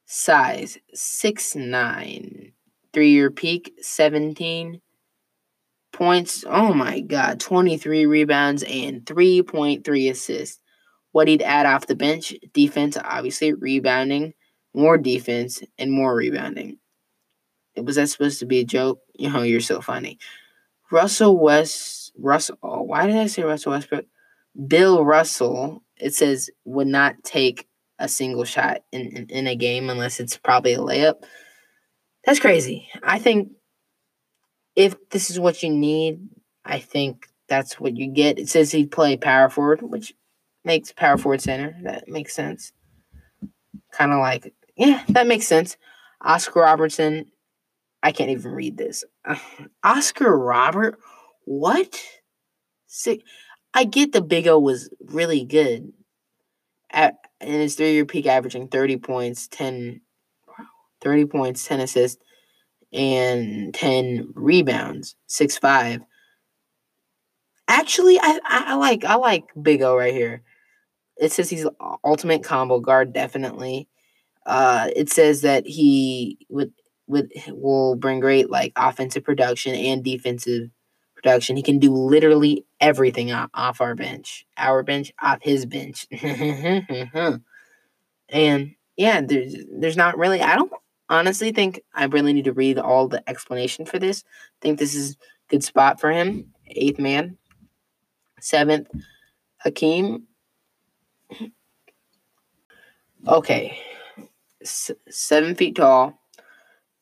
Size 0.05 0.77
six 0.93 1.55
nine. 1.55 2.51
Three 2.93 3.11
year 3.11 3.31
peak 3.31 3.73
17 3.79 4.81
points. 6.01 6.43
Oh 6.47 6.73
my 6.73 6.99
God. 6.99 7.39
23 7.39 8.07
rebounds 8.07 8.63
and 8.63 9.05
3.3 9.05 10.09
assists 10.09 10.59
what 11.11 11.27
he'd 11.27 11.43
add 11.43 11.67
off 11.67 11.85
the 11.85 11.93
bench 11.93 12.33
defense, 12.53 12.97
obviously, 12.97 13.53
rebounding, 13.53 14.33
more 14.73 14.97
defense, 14.97 15.61
and 15.77 15.91
more 15.91 16.15
rebounding. 16.15 16.79
Was 17.77 17.97
that 17.97 18.09
supposed 18.09 18.39
to 18.39 18.47
be 18.47 18.61
a 18.61 18.65
joke? 18.65 18.99
You 19.13 19.29
know, 19.29 19.43
you're 19.43 19.59
so 19.59 19.79
funny. 19.79 20.17
Russell 20.91 21.37
West, 21.37 22.13
Russell, 22.17 22.57
oh, 22.63 22.81
why 22.81 23.05
did 23.05 23.17
I 23.17 23.27
say 23.27 23.43
Russell 23.43 23.73
Westbrook? 23.73 24.05
Bill 24.67 25.05
Russell, 25.05 25.83
it 25.97 26.15
says, 26.15 26.49
would 26.65 26.87
not 26.87 27.23
take 27.23 27.67
a 27.99 28.07
single 28.07 28.43
shot 28.43 28.79
in, 28.91 29.01
in, 29.01 29.27
in 29.29 29.47
a 29.47 29.55
game 29.55 29.87
unless 29.91 30.19
it's 30.19 30.35
probably 30.35 30.73
a 30.73 30.79
layup. 30.79 31.21
That's 32.25 32.39
crazy. 32.39 32.89
I 33.03 33.19
think 33.19 33.51
if 34.75 34.95
this 35.09 35.29
is 35.29 35.39
what 35.39 35.63
you 35.63 35.69
need, 35.69 36.29
I 36.63 36.79
think 36.79 37.27
that's 37.47 37.79
what 37.79 37.97
you 37.97 38.07
get. 38.07 38.39
It 38.39 38.49
says 38.49 38.71
he'd 38.71 38.91
play 38.91 39.17
power 39.17 39.49
forward, 39.49 39.81
which 39.81 40.13
makes 40.63 40.91
power 40.91 41.17
forward 41.17 41.41
center. 41.41 41.75
That 41.83 42.07
makes 42.07 42.33
sense. 42.33 42.71
Kind 43.91 44.11
of 44.11 44.19
like, 44.19 44.53
yeah, 44.75 45.03
that 45.09 45.27
makes 45.27 45.47
sense. 45.47 45.77
Oscar 46.21 46.61
Robertson. 46.61 47.27
I 48.03 48.11
can't 48.11 48.31
even 48.31 48.51
read 48.51 48.77
this. 48.77 49.03
Oscar 49.83 50.35
Robert? 50.37 50.97
What? 51.45 52.01
See, 52.87 53.23
I 53.73 53.83
get 53.83 54.11
the 54.11 54.21
Big 54.21 54.47
O 54.47 54.59
was 54.59 54.89
really 54.99 55.43
good 55.43 55.93
at 56.89 57.15
in 57.39 57.53
his 57.53 57.75
three 57.75 57.93
year 57.93 58.05
peak, 58.05 58.25
averaging 58.27 58.67
30 58.67 58.97
points, 58.97 59.47
10, 59.47 60.01
30 61.01 61.25
points, 61.25 61.65
10 61.65 61.79
assists, 61.79 62.21
and 62.93 63.73
10 63.73 64.33
rebounds, 64.35 65.15
6 65.27 65.57
5. 65.57 66.01
Actually, 67.67 68.19
I, 68.19 68.39
I, 68.43 68.75
like 68.75 69.05
I 69.05 69.15
like 69.15 69.45
Big 69.61 69.81
O 69.81 69.95
right 69.95 70.13
here. 70.13 70.41
It 71.17 71.31
says 71.31 71.49
he's 71.49 71.65
ultimate 72.03 72.43
combo 72.43 72.79
guard, 72.79 73.13
definitely. 73.13 73.87
Uh, 74.45 74.89
it 74.95 75.09
says 75.09 75.41
that 75.41 75.65
he 75.65 76.37
would 76.49 76.73
would 77.07 77.31
will 77.49 77.95
bring 77.95 78.19
great 78.19 78.49
like 78.49 78.73
offensive 78.75 79.23
production 79.23 79.73
and 79.75 80.03
defensive 80.03 80.69
production. 81.15 81.55
He 81.55 81.63
can 81.63 81.79
do 81.79 81.93
literally 81.93 82.65
everything 82.79 83.31
off 83.31 83.79
our 83.79 83.95
bench, 83.95 84.45
our 84.57 84.83
bench, 84.83 85.13
off 85.21 85.39
his 85.41 85.65
bench. 85.65 86.07
and 88.29 88.75
yeah, 88.97 89.21
there's 89.21 89.55
there's 89.71 89.97
not 89.97 90.17
really. 90.17 90.41
I 90.41 90.55
don't 90.55 90.71
honestly 91.11 91.51
think 91.51 91.81
I 91.93 92.05
really 92.05 92.33
need 92.33 92.45
to 92.45 92.53
read 92.53 92.79
all 92.79 93.07
the 93.07 93.27
explanation 93.29 93.85
for 93.85 93.99
this. 93.99 94.23
Think 94.61 94.79
this 94.79 94.95
is 94.95 95.17
good 95.49 95.63
spot 95.63 95.99
for 95.99 96.11
him. 96.11 96.53
Eighth 96.67 96.99
man, 96.99 97.37
seventh, 98.39 98.87
Hakeem. 99.57 100.23
Okay. 103.27 103.77
S- 104.61 104.91
seven 105.09 105.53
feet 105.55 105.75
tall. 105.75 106.17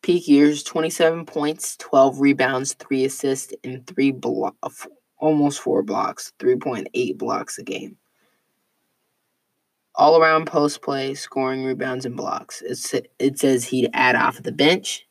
Peak 0.02 0.28
years 0.28 0.64
27 0.64 1.26
points, 1.26 1.76
12 1.78 2.22
rebounds, 2.22 2.74
3 2.74 3.06
assists, 3.06 3.54
and 3.66 3.86
3 3.86 4.12
blo- 4.12 4.56
almost 5.18 5.60
4 5.60 5.84
blocks, 5.84 6.32
3.8 6.40 7.18
blocks 7.18 7.58
a 7.58 7.64
game. 7.64 7.98
All 10.00 10.20
around 10.20 10.48
post 10.48 10.82
play, 10.82 11.14
scoring, 11.14 11.64
rebounds, 11.64 12.06
and 12.06 12.16
blocks. 12.16 12.64
It's, 12.66 12.94
it 12.94 13.38
says 13.38 13.66
he'd 13.66 13.90
add 13.94 14.16
off 14.16 14.42
the 14.42 14.52
bench. 14.52 15.06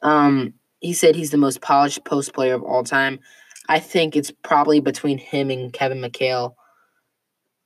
Um, 0.00 0.54
he 0.80 0.92
said 0.92 1.14
he's 1.14 1.30
the 1.30 1.36
most 1.36 1.60
polished 1.60 2.04
post 2.04 2.32
player 2.32 2.54
of 2.54 2.62
all 2.62 2.84
time. 2.84 3.18
I 3.68 3.80
think 3.80 4.16
it's 4.16 4.30
probably 4.30 4.80
between 4.80 5.18
him 5.18 5.50
and 5.50 5.72
Kevin 5.72 5.98
McHale 5.98 6.54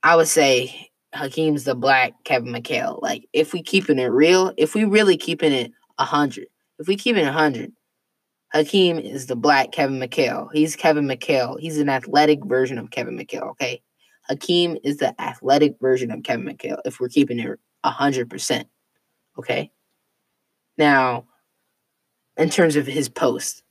I 0.03 0.15
would 0.15 0.27
say 0.27 0.89
Hakeem's 1.13 1.63
the 1.63 1.75
black 1.75 2.13
Kevin 2.23 2.53
McHale. 2.53 3.01
Like 3.01 3.27
if 3.33 3.53
we 3.53 3.61
keeping 3.61 3.99
it 3.99 4.05
real, 4.05 4.53
if 4.57 4.75
we 4.75 4.85
really 4.85 5.17
keeping 5.17 5.51
it 5.51 5.71
hundred, 5.99 6.47
if 6.79 6.87
we 6.87 6.95
keep 6.95 7.17
it 7.17 7.25
100, 7.25 7.71
Hakeem 8.53 8.99
is 8.99 9.25
the 9.25 9.35
black 9.35 9.71
Kevin 9.71 9.99
McHale. 9.99 10.47
He's 10.53 10.75
Kevin 10.75 11.07
McHale. 11.07 11.59
He's 11.59 11.77
an 11.79 11.89
athletic 11.89 12.45
version 12.45 12.77
of 12.77 12.91
Kevin 12.91 13.17
McHale, 13.17 13.49
okay? 13.51 13.81
Hakeem 14.29 14.77
is 14.83 14.97
the 14.97 15.19
athletic 15.21 15.75
version 15.79 16.11
of 16.11 16.23
Kevin 16.23 16.45
McHale 16.45 16.79
if 16.85 16.99
we're 16.99 17.09
keeping 17.09 17.39
it 17.39 17.59
100%, 17.85 18.65
okay? 19.39 19.71
Now, 20.77 21.25
in 22.37 22.49
terms 22.49 22.75
of 22.75 22.85
his 22.85 23.09
post, 23.09 23.63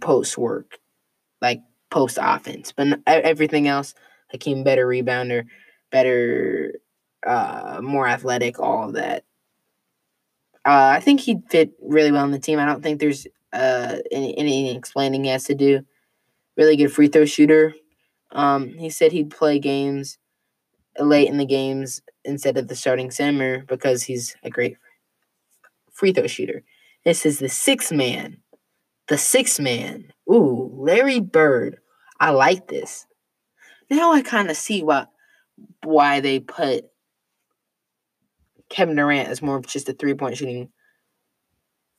post 0.00 0.36
work, 0.36 0.78
like 1.40 1.62
post 1.90 2.18
offense, 2.20 2.72
but 2.72 2.98
everything 3.06 3.68
else, 3.68 3.94
Hakeem 4.28 4.64
better 4.64 4.86
rebounder, 4.86 5.44
better, 5.90 6.74
uh, 7.26 7.80
more 7.82 8.06
athletic, 8.06 8.58
all 8.58 8.88
of 8.88 8.94
that. 8.94 9.24
Uh, 10.64 10.92
I 10.96 11.00
think 11.00 11.20
he'd 11.20 11.48
fit 11.48 11.72
really 11.80 12.12
well 12.12 12.24
in 12.24 12.30
the 12.30 12.38
team. 12.38 12.58
I 12.58 12.66
don't 12.66 12.82
think 12.82 13.00
there's 13.00 13.26
uh, 13.52 13.96
any, 14.10 14.36
any 14.36 14.76
explaining 14.76 15.24
he 15.24 15.30
has 15.30 15.44
to 15.44 15.54
do. 15.54 15.80
Really 16.56 16.76
good 16.76 16.92
free 16.92 17.08
throw 17.08 17.24
shooter. 17.24 17.74
Um, 18.32 18.74
he 18.74 18.90
said 18.90 19.12
he'd 19.12 19.30
play 19.30 19.58
games 19.58 20.18
late 20.98 21.28
in 21.28 21.38
the 21.38 21.46
games 21.46 22.02
instead 22.24 22.56
of 22.56 22.68
the 22.68 22.74
starting 22.74 23.10
center 23.10 23.64
because 23.68 24.02
he's 24.02 24.36
a 24.42 24.50
great 24.50 24.76
free 25.92 26.12
throw 26.12 26.26
shooter. 26.26 26.62
This 27.04 27.24
is 27.24 27.38
the 27.38 27.48
six 27.48 27.90
man. 27.92 28.38
The 29.08 29.18
six 29.18 29.58
man. 29.58 30.12
Ooh, 30.30 30.70
Larry 30.74 31.20
Bird. 31.20 31.78
I 32.20 32.30
like 32.30 32.68
this. 32.68 33.06
Now 33.90 34.12
I 34.12 34.22
kind 34.22 34.50
of 34.50 34.56
see 34.56 34.82
what 34.82 35.10
why 35.82 36.20
they 36.20 36.40
put 36.40 36.84
Kevin 38.68 38.96
Durant 38.96 39.28
as 39.28 39.40
more 39.40 39.56
of 39.56 39.66
just 39.66 39.88
a 39.88 39.92
three 39.92 40.14
point 40.14 40.36
shooting 40.36 40.70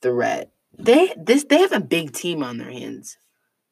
threat. 0.02 0.52
They 0.78 1.12
this 1.16 1.44
they 1.44 1.58
have 1.58 1.72
a 1.72 1.80
big 1.80 2.12
team 2.12 2.42
on 2.42 2.58
their 2.58 2.70
hands. 2.70 3.16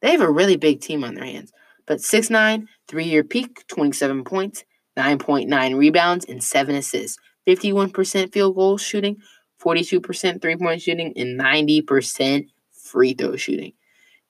They 0.01 0.13
have 0.13 0.21
a 0.21 0.31
really 0.31 0.57
big 0.57 0.81
team 0.81 1.05
on 1.05 1.15
their 1.15 1.25
hands. 1.25 1.53
But 1.89 2.01
6'9, 2.01 2.67
three 2.87 3.05
year 3.05 3.25
peak, 3.25 3.67
27 3.69 4.23
points, 4.23 4.63
9.9 4.99 5.77
rebounds, 5.77 6.27
and 6.27 6.45
7 6.45 6.77
assists. 6.77 7.19
51% 7.49 8.31
field 8.31 8.55
goal 8.55 8.77
shooting, 8.77 9.17
42% 9.61 10.43
three 10.43 10.57
point 10.57 10.83
shooting, 10.83 11.15
and 11.17 11.41
90% 11.41 12.47
free 12.71 13.15
throw 13.15 13.37
shooting. 13.37 13.73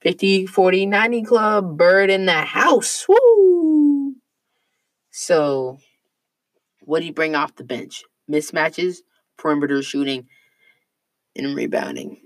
50, 0.03 0.47
40, 0.47 0.87
90 0.87 1.23
club, 1.25 1.77
bird 1.77 2.11
in 2.11 2.27
the 2.27 2.33
house. 2.33 3.05
Woo! 3.09 4.15
So, 5.11 5.79
what 6.83 7.01
do 7.01 7.07
you 7.07 7.13
bring 7.13 7.35
off 7.35 7.57
the 7.57 7.65
bench? 7.65 8.05
Mismatches, 8.31 8.99
perimeter 9.37 9.83
shooting, 9.83 10.29
and 11.35 11.57
rebounding. 11.57 12.21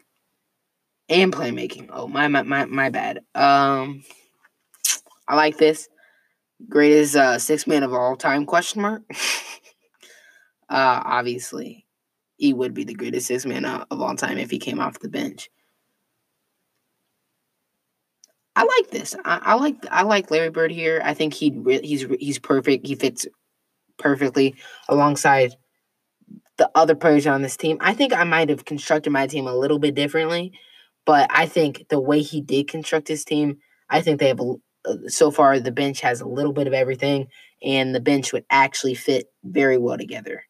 And 1.09 1.33
playmaking. 1.33 1.89
Oh, 1.91 2.07
my, 2.07 2.29
my, 2.29 2.43
my, 2.43 2.67
my 2.67 2.91
bad. 2.91 3.21
Um, 3.35 4.05
I 5.33 5.35
like 5.35 5.57
this. 5.57 5.89
Greatest 6.69 7.17
uh, 7.17 7.39
six 7.39 7.67
man 7.67 7.85
of 7.85 7.95
all 7.95 8.17
time? 8.17 8.45
Question 8.45 8.83
mark. 8.83 9.01
uh, 10.69 11.03
obviously, 11.07 11.87
he 12.37 12.53
would 12.53 12.75
be 12.75 12.85
the 12.85 12.93
greatest 12.93 13.29
six 13.29 13.47
man 13.47 13.65
of 13.65 13.99
all 13.99 14.15
time 14.15 14.37
if 14.37 14.51
he 14.51 14.59
came 14.59 14.79
off 14.79 14.99
the 14.99 15.09
bench. 15.09 15.49
I 18.55 18.65
like 18.65 18.91
this. 18.91 19.17
I, 19.25 19.41
I 19.43 19.55
like 19.55 19.87
I 19.91 20.03
like 20.03 20.31
Larry 20.31 20.51
Bird 20.51 20.71
here. 20.71 21.01
I 21.03 21.15
think 21.15 21.33
he 21.33 21.59
he's 21.83 22.05
he's 22.21 22.39
perfect. 22.39 22.87
He 22.87 22.95
fits 22.95 23.27
perfectly 23.99 24.55
alongside 24.87 25.57
the 26.59 26.71
other 26.75 26.95
players 26.95 27.27
on 27.27 27.41
this 27.41 27.57
team. 27.57 27.79
I 27.81 27.95
think 27.95 28.13
I 28.13 28.25
might 28.25 28.51
have 28.51 28.67
constructed 28.67 29.09
my 29.09 29.27
team 29.27 29.47
a 29.47 29.57
little 29.57 29.79
bit 29.79 29.95
differently, 29.95 30.53
but 31.07 31.31
I 31.33 31.47
think 31.47 31.87
the 31.89 32.01
way 32.01 32.21
he 32.21 32.43
did 32.43 32.69
construct 32.69 33.09
his 33.09 33.25
team, 33.25 33.61
I 33.89 34.03
think 34.03 34.21
they 34.21 34.29
have 34.29 34.39
a, 34.39 34.43
uh, 34.43 34.57
so 35.07 35.31
far 35.31 35.59
the 35.59 35.73
bench 35.73 36.01
has 36.01 36.21
a 36.21 36.29
little 36.29 36.53
bit 36.53 36.67
of 36.67 36.73
everything, 36.73 37.29
and 37.63 37.95
the 37.95 38.01
bench 38.01 38.33
would 38.33 38.45
actually 38.51 38.95
fit 38.95 39.33
very 39.45 39.79
well 39.79 39.99
together, 39.99 40.45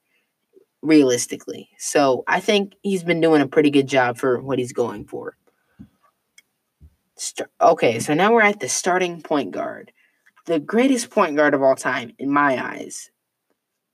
realistically. 0.83 1.71
So 1.79 2.25
I 2.27 2.41
think 2.41 2.75
he's 2.83 3.05
been 3.05 3.21
doing 3.21 3.43
a 3.43 3.49
pretty 3.49 3.71
good 3.71 3.87
job 3.87 4.19
for 4.19 4.41
what 4.41 4.59
he's 4.59 4.73
going 4.73 5.07
for. 5.07 5.37
okay, 7.61 7.99
so 8.01 8.15
now 8.15 8.33
we're 8.33 8.43
at 8.43 8.61
the 8.61 8.69
starting 8.69 9.23
point 9.23 9.53
guard, 9.53 9.93
the 10.47 10.59
greatest 10.59 11.11
point 11.11 11.37
guard 11.37 11.55
of 11.55 11.63
all 11.63 11.77
time 11.77 12.13
in 12.19 12.31
my 12.31 12.63
eyes. 12.63 13.11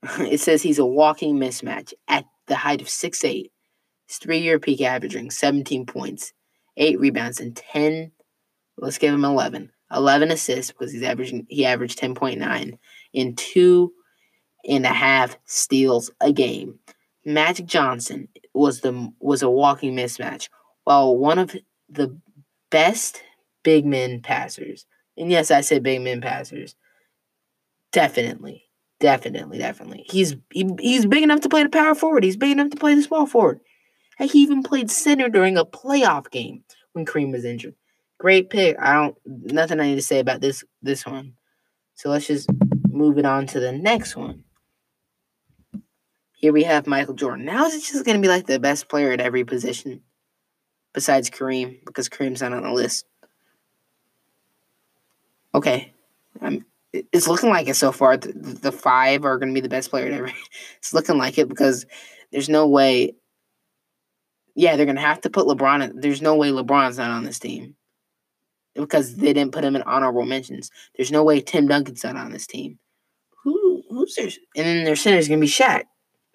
it 0.19 0.39
says 0.39 0.61
he's 0.61 0.79
a 0.79 0.85
walking 0.85 1.35
mismatch 1.35 1.93
at 2.07 2.25
the 2.47 2.55
height 2.55 2.81
of 2.81 2.87
6'8. 2.87 3.51
His 4.07 4.17
three 4.17 4.39
year 4.39 4.59
peak 4.59 4.81
averaging 4.81 5.29
17 5.29 5.85
points, 5.85 6.33
8 6.77 6.99
rebounds, 6.99 7.39
and 7.39 7.55
10. 7.55 8.11
Let's 8.77 8.97
give 8.97 9.13
him 9.13 9.25
11. 9.25 9.71
11 9.93 10.31
assists 10.31 10.71
because 10.71 10.91
he's 10.91 11.03
averaging 11.03 11.45
he 11.49 11.65
averaged 11.65 11.99
10.9 11.99 12.77
in 13.13 13.35
two 13.35 13.93
and 14.67 14.85
a 14.85 14.89
half 14.89 15.37
steals 15.45 16.11
a 16.21 16.31
game. 16.31 16.79
Magic 17.25 17.65
Johnson 17.65 18.27
was 18.53 18.81
the 18.81 19.11
was 19.19 19.41
a 19.41 19.49
walking 19.49 19.95
mismatch. 19.95 20.49
While 20.83 21.17
one 21.17 21.39
of 21.39 21.55
the 21.89 22.17
best 22.69 23.21
big 23.63 23.85
men 23.85 24.21
passers, 24.21 24.85
and 25.17 25.31
yes, 25.31 25.51
I 25.51 25.61
said 25.61 25.83
big 25.83 26.01
men 26.01 26.21
passers, 26.21 26.75
definitely, 27.91 28.65
definitely, 28.99 29.57
definitely. 29.57 30.05
He's 30.09 30.35
he, 30.51 30.69
he's 30.79 31.05
big 31.05 31.23
enough 31.23 31.41
to 31.41 31.49
play 31.49 31.63
the 31.63 31.69
power 31.69 31.95
forward. 31.95 32.23
He's 32.23 32.37
big 32.37 32.51
enough 32.51 32.69
to 32.71 32.77
play 32.77 32.95
the 32.95 33.03
small 33.03 33.25
forward. 33.25 33.59
And 34.17 34.29
he 34.29 34.39
even 34.39 34.63
played 34.63 34.91
center 34.91 35.29
during 35.29 35.57
a 35.57 35.65
playoff 35.65 36.29
game 36.29 36.63
when 36.91 37.05
Kareem 37.05 37.31
was 37.31 37.45
injured. 37.45 37.75
Great 38.19 38.49
pick. 38.49 38.77
I 38.79 38.93
don't 38.93 39.17
nothing 39.25 39.79
I 39.79 39.87
need 39.87 39.95
to 39.95 40.01
say 40.01 40.19
about 40.19 40.41
this 40.41 40.63
this 40.81 41.05
one. 41.05 41.33
So 41.95 42.09
let's 42.09 42.27
just 42.27 42.49
move 42.89 43.17
it 43.17 43.25
on 43.25 43.47
to 43.47 43.59
the 43.59 43.71
next 43.71 44.15
one. 44.15 44.43
Here 46.33 46.53
we 46.53 46.63
have 46.63 46.85
Michael 46.85 47.13
Jordan. 47.15 47.45
Now 47.45 47.65
is 47.65 47.75
it 47.75 47.83
just 47.91 48.05
gonna 48.05 48.19
be 48.19 48.27
like 48.27 48.45
the 48.45 48.59
best 48.59 48.89
player 48.89 49.11
at 49.11 49.21
every 49.21 49.45
position 49.45 50.01
besides 50.93 51.29
Kareem 51.29 51.79
because 51.85 52.09
Kareem's 52.09 52.41
not 52.41 52.53
on 52.53 52.63
the 52.63 52.71
list. 52.71 53.05
Okay, 55.55 55.93
I'm, 56.41 56.65
it's 56.93 57.27
looking 57.27 57.49
like 57.49 57.67
it 57.67 57.75
so 57.75 57.91
far. 57.91 58.17
The, 58.17 58.31
the 58.33 58.71
five 58.71 59.25
are 59.25 59.37
going 59.37 59.49
to 59.49 59.53
be 59.53 59.61
the 59.61 59.69
best 59.69 59.89
player 59.89 60.07
at 60.07 60.13
every. 60.13 60.33
It's 60.77 60.93
looking 60.93 61.17
like 61.17 61.37
it 61.37 61.49
because 61.49 61.85
there's 62.31 62.49
no 62.49 62.67
way. 62.67 63.15
Yeah, 64.55 64.75
they're 64.75 64.85
going 64.85 64.95
to 64.95 65.01
have 65.01 65.21
to 65.21 65.29
put 65.29 65.47
LeBron. 65.47 65.89
In, 65.89 65.99
there's 66.01 66.21
no 66.21 66.35
way 66.35 66.49
LeBron's 66.49 66.97
not 66.97 67.11
on 67.11 67.23
this 67.23 67.39
team 67.39 67.75
because 68.75 69.15
they 69.15 69.33
didn't 69.33 69.51
put 69.51 69.63
him 69.63 69.75
in 69.75 69.81
honorable 69.83 70.25
mentions. 70.25 70.71
There's 70.95 71.11
no 71.11 71.23
way 71.23 71.41
Tim 71.41 71.67
Duncan's 71.67 72.03
not 72.03 72.15
on 72.15 72.31
this 72.31 72.47
team. 72.47 72.79
Who 73.43 73.83
who's 73.89 74.15
there? 74.15 74.29
And 74.55 74.65
then 74.65 74.83
their 74.83 74.95
center's 74.95 75.27
gonna 75.27 75.41
be 75.41 75.47
Shaq. 75.47 75.83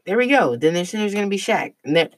There 0.07 0.19
we 0.19 0.29
go. 0.29 0.57
Then 0.57 0.75
their 0.75 0.85
center's 0.85 1.15
gonna 1.15 1.29
be 1.29 1.39
Shaq. 1.39 1.75
And 1.85 1.97
then 1.97 2.11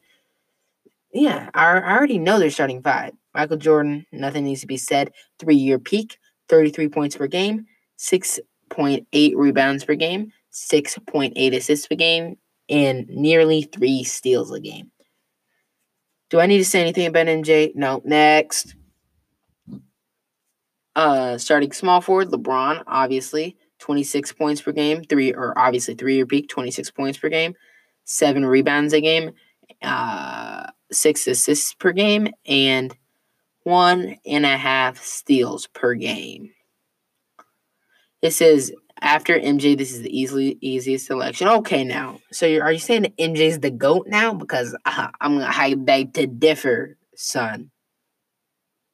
yeah, 1.13 1.51
I, 1.55 1.79
I 1.79 1.97
already 1.97 2.19
know 2.19 2.39
they're 2.39 2.51
starting 2.51 2.83
five. 2.83 3.13
Michael 3.35 3.57
Jordan, 3.57 4.07
nothing 4.13 4.45
needs 4.45 4.63
to 4.63 4.67
be 4.67 4.77
said. 4.77 5.13
Three 5.39 5.57
year 5.57 5.79
peak, 5.79 6.19
33 6.49 6.89
points 6.89 7.17
per 7.17 7.27
game, 7.27 7.67
6.8 7.99 9.33
rebounds 9.35 9.85
per 9.85 9.95
game, 9.95 10.33
6.8 10.53 11.55
assists 11.55 11.87
per 11.87 11.95
game, 11.95 12.37
and 12.69 13.07
nearly 13.09 13.63
three 13.63 14.05
steals 14.05 14.53
a 14.53 14.61
game. 14.61 14.91
Do 16.29 16.41
I 16.41 16.47
need 16.47 16.59
to 16.59 16.65
say 16.65 16.81
anything 16.81 17.07
about 17.07 17.27
MJ? 17.27 17.73
No. 17.75 18.03
Next. 18.05 18.75
Uh, 20.97 21.37
starting 21.37 21.73
small 21.73 22.01
forward, 22.01 22.29
LeBron, 22.31 22.83
obviously, 22.87 23.55
26 23.81 24.33
points 24.33 24.63
per 24.63 24.73
game, 24.73 25.05
three 25.05 25.31
or 25.31 25.57
obviously 25.59 25.95
three 25.95 26.17
year 26.17 26.25
peak, 26.25 26.49
26 26.49 26.91
points 26.93 27.19
per 27.19 27.29
game, 27.29 27.55
seven 28.05 28.47
rebounds 28.47 28.95
a 28.95 29.01
game, 29.03 29.33
uh, 29.83 30.67
six 30.91 31.27
assists 31.27 31.75
per 31.75 31.93
game, 31.93 32.29
and 32.47 32.97
one 33.65 34.17
and 34.25 34.47
a 34.47 34.57
half 34.57 34.97
steals 35.03 35.67
per 35.67 35.93
game. 35.93 36.53
This 38.23 38.41
is 38.41 38.73
after 39.03 39.39
MJ. 39.39 39.77
This 39.77 39.93
is 39.93 40.01
the 40.01 40.19
easily 40.19 40.57
easiest 40.63 41.07
selection. 41.07 41.47
Okay, 41.47 41.85
now, 41.85 42.21
so 42.33 42.47
are 42.59 42.73
you 42.73 42.79
saying 42.79 43.13
MJ's 43.19 43.61
the 43.61 43.71
goat 43.71 44.07
now? 44.09 44.33
Because 44.33 44.75
uh, 44.87 45.09
I'm 45.21 45.41
I 45.43 45.75
beg 45.75 46.15
to 46.15 46.27
differ, 46.27 46.97
son. 47.15 47.71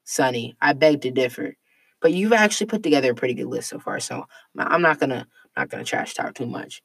Sonny, 0.03 0.57
I 0.61 0.73
beg 0.73 1.03
to 1.03 1.13
differ. 1.13 1.55
But 2.03 2.13
you've 2.13 2.33
actually 2.33 2.67
put 2.67 2.83
together 2.83 3.13
a 3.13 3.15
pretty 3.15 3.35
good 3.35 3.47
list 3.47 3.71
so 3.71 3.79
far, 3.79 4.01
so 4.01 4.27
I'm 4.59 4.83
not 4.83 4.99
gonna 4.99 5.27
not 5.57 5.71
gonna 5.71 5.85
trash 5.85 6.15
talk 6.15 6.35
too 6.35 6.47
much. 6.47 6.83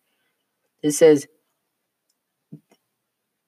It 0.83 0.91
says 0.91 1.27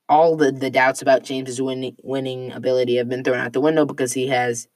all 0.10 0.36
the, 0.36 0.52
the 0.52 0.72
doubts 0.72 1.04
about 1.04 1.24
James's 1.24 1.62
winning 1.62 1.96
winning 2.04 2.52
ability 2.52 2.96
have 2.96 3.08
been 3.08 3.24
thrown 3.24 3.38
out 3.38 3.54
the 3.54 3.62
window 3.62 3.86
because 3.86 4.14
he 4.14 4.28
has 4.28 4.68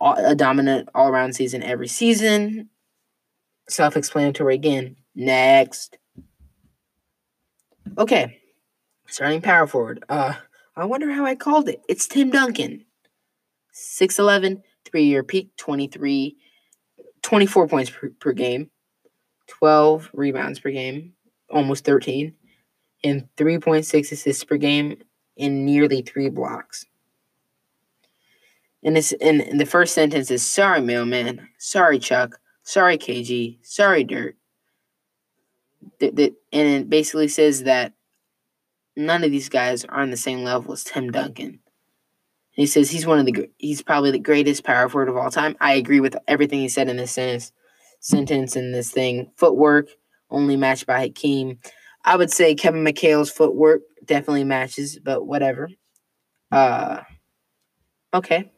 a, 0.00 0.36
dominant 0.36 0.88
all 0.94 1.08
around 1.08 1.34
season 1.34 1.62
every 1.62 1.88
season. 1.88 2.70
Self 3.68 3.96
explanatory 3.96 4.54
again. 4.54 4.96
Next. 5.16 5.98
Okay. 7.98 8.38
Starting 9.08 9.42
power 9.42 9.66
forward. 9.66 10.04
Uh 10.08 10.34
I 10.76 10.84
wonder 10.84 11.10
how 11.10 11.26
I 11.26 11.34
called 11.34 11.68
it. 11.68 11.82
It's 11.88 12.06
Tim 12.06 12.30
Duncan. 12.30 12.86
6'11, 13.74 14.62
three 14.92 15.04
year 15.04 15.24
peak, 15.24 15.50
23, 15.56 16.36
24 17.22 17.68
points 17.68 17.90
per, 17.90 18.10
per 18.20 18.32
game, 18.32 18.70
12 19.48 20.10
rebounds 20.12 20.60
per 20.60 20.70
game, 20.70 21.14
almost 21.50 21.84
13, 21.84 22.34
and 23.02 23.26
3.6 23.36 24.12
assists 24.12 24.44
per 24.44 24.56
game, 24.56 24.96
and 25.38 25.64
nearly 25.64 26.02
three 26.02 26.28
blocks. 26.28 26.86
And 28.84 28.96
this 28.96 29.12
in 29.12 29.58
the 29.58 29.66
first 29.66 29.94
sentence 29.94 30.30
is 30.30 30.48
sorry, 30.48 30.80
mailman. 30.80 31.48
Sorry, 31.58 31.98
Chuck. 31.98 32.38
Sorry, 32.64 32.98
KG. 32.98 33.58
Sorry, 33.62 34.04
Dirk. 34.04 34.34
That, 36.00 36.34
and 36.52 36.68
it 36.68 36.90
basically 36.90 37.28
says 37.28 37.62
that 37.62 37.92
none 38.96 39.24
of 39.24 39.30
these 39.30 39.48
guys 39.48 39.84
are 39.84 40.00
on 40.00 40.10
the 40.10 40.16
same 40.16 40.42
level 40.42 40.72
as 40.72 40.84
Tim 40.84 41.10
Duncan. 41.10 41.60
He 42.52 42.66
says 42.66 42.90
he's 42.90 43.06
one 43.06 43.18
of 43.18 43.26
the 43.26 43.50
he's 43.58 43.82
probably 43.82 44.10
the 44.10 44.18
greatest 44.18 44.62
power 44.64 44.88
forward 44.88 45.08
of 45.08 45.16
all 45.16 45.30
time. 45.30 45.56
I 45.60 45.74
agree 45.74 46.00
with 46.00 46.16
everything 46.28 46.60
he 46.60 46.68
said 46.68 46.88
in 46.88 46.98
this 46.98 47.12
sentence, 47.12 47.52
sentence 48.00 48.56
in 48.56 48.72
this 48.72 48.90
thing. 48.90 49.32
Footwork 49.36 49.88
only 50.30 50.56
matched 50.56 50.86
by 50.86 51.00
Hakeem. 51.00 51.58
I 52.04 52.16
would 52.16 52.30
say 52.30 52.54
Kevin 52.54 52.84
McHale's 52.84 53.30
footwork 53.30 53.82
definitely 54.04 54.44
matches, 54.44 54.98
but 55.02 55.26
whatever. 55.26 55.70
Uh, 56.50 57.00
okay. 58.12 58.52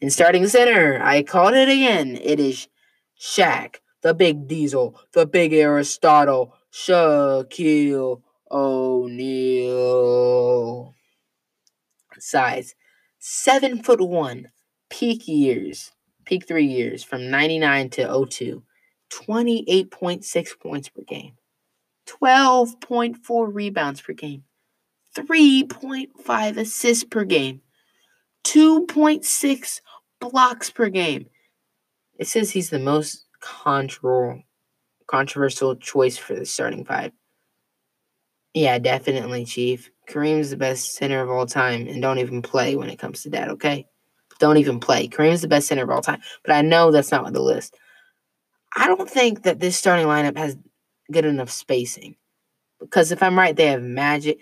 In 0.00 0.08
starting 0.08 0.46
center, 0.48 0.98
I 1.02 1.22
called 1.22 1.54
it 1.54 1.68
again. 1.68 2.16
It 2.16 2.40
is 2.40 2.68
Shaq, 3.20 3.76
the 4.00 4.14
big 4.14 4.48
Diesel, 4.48 4.98
the 5.12 5.26
big 5.26 5.52
Aristotle, 5.52 6.54
Shaquille 6.72 8.22
O'Neal. 8.50 9.74
Size 12.20 12.74
seven 13.18 13.82
foot 13.82 14.00
one. 14.00 14.50
Peak 14.88 15.28
years, 15.28 15.92
peak 16.24 16.48
three 16.48 16.66
years 16.66 17.04
from 17.04 17.30
99 17.30 17.90
to 17.90 18.26
02. 18.28 18.62
28.6 19.10 20.60
points 20.60 20.88
per 20.88 21.02
game, 21.02 21.32
12.4 22.06 23.48
rebounds 23.52 24.00
per 24.00 24.12
game, 24.12 24.44
3.5 25.16 26.56
assists 26.56 27.04
per 27.04 27.24
game, 27.24 27.60
2.6 28.44 29.80
blocks 30.20 30.70
per 30.70 30.88
game. 30.88 31.26
It 32.18 32.28
says 32.28 32.50
he's 32.50 32.70
the 32.70 32.78
most 32.78 33.26
controversial 33.40 34.42
controversial 35.06 35.74
choice 35.74 36.16
for 36.16 36.34
the 36.34 36.46
starting 36.46 36.84
five. 36.84 37.10
Yeah, 38.54 38.78
definitely, 38.78 39.44
Chief. 39.44 39.90
Kareem's 40.10 40.50
the 40.50 40.56
best 40.56 40.94
center 40.94 41.22
of 41.22 41.30
all 41.30 41.46
time, 41.46 41.86
and 41.86 42.02
don't 42.02 42.18
even 42.18 42.42
play 42.42 42.76
when 42.76 42.90
it 42.90 42.98
comes 42.98 43.22
to 43.22 43.30
that, 43.30 43.48
okay? 43.50 43.86
Don't 44.38 44.56
even 44.56 44.80
play. 44.80 45.06
Kareem's 45.06 45.42
the 45.42 45.48
best 45.48 45.68
center 45.68 45.84
of 45.84 45.90
all 45.90 46.02
time, 46.02 46.20
but 46.44 46.54
I 46.54 46.62
know 46.62 46.90
that's 46.90 47.12
not 47.12 47.24
on 47.24 47.32
the 47.32 47.42
list. 47.42 47.76
I 48.76 48.86
don't 48.86 49.08
think 49.08 49.42
that 49.42 49.60
this 49.60 49.76
starting 49.76 50.06
lineup 50.06 50.36
has 50.36 50.56
good 51.12 51.24
enough 51.24 51.50
spacing 51.50 52.16
because 52.80 53.12
if 53.12 53.22
I'm 53.22 53.38
right, 53.38 53.54
they 53.54 53.66
have 53.66 53.82
Magic, 53.82 54.40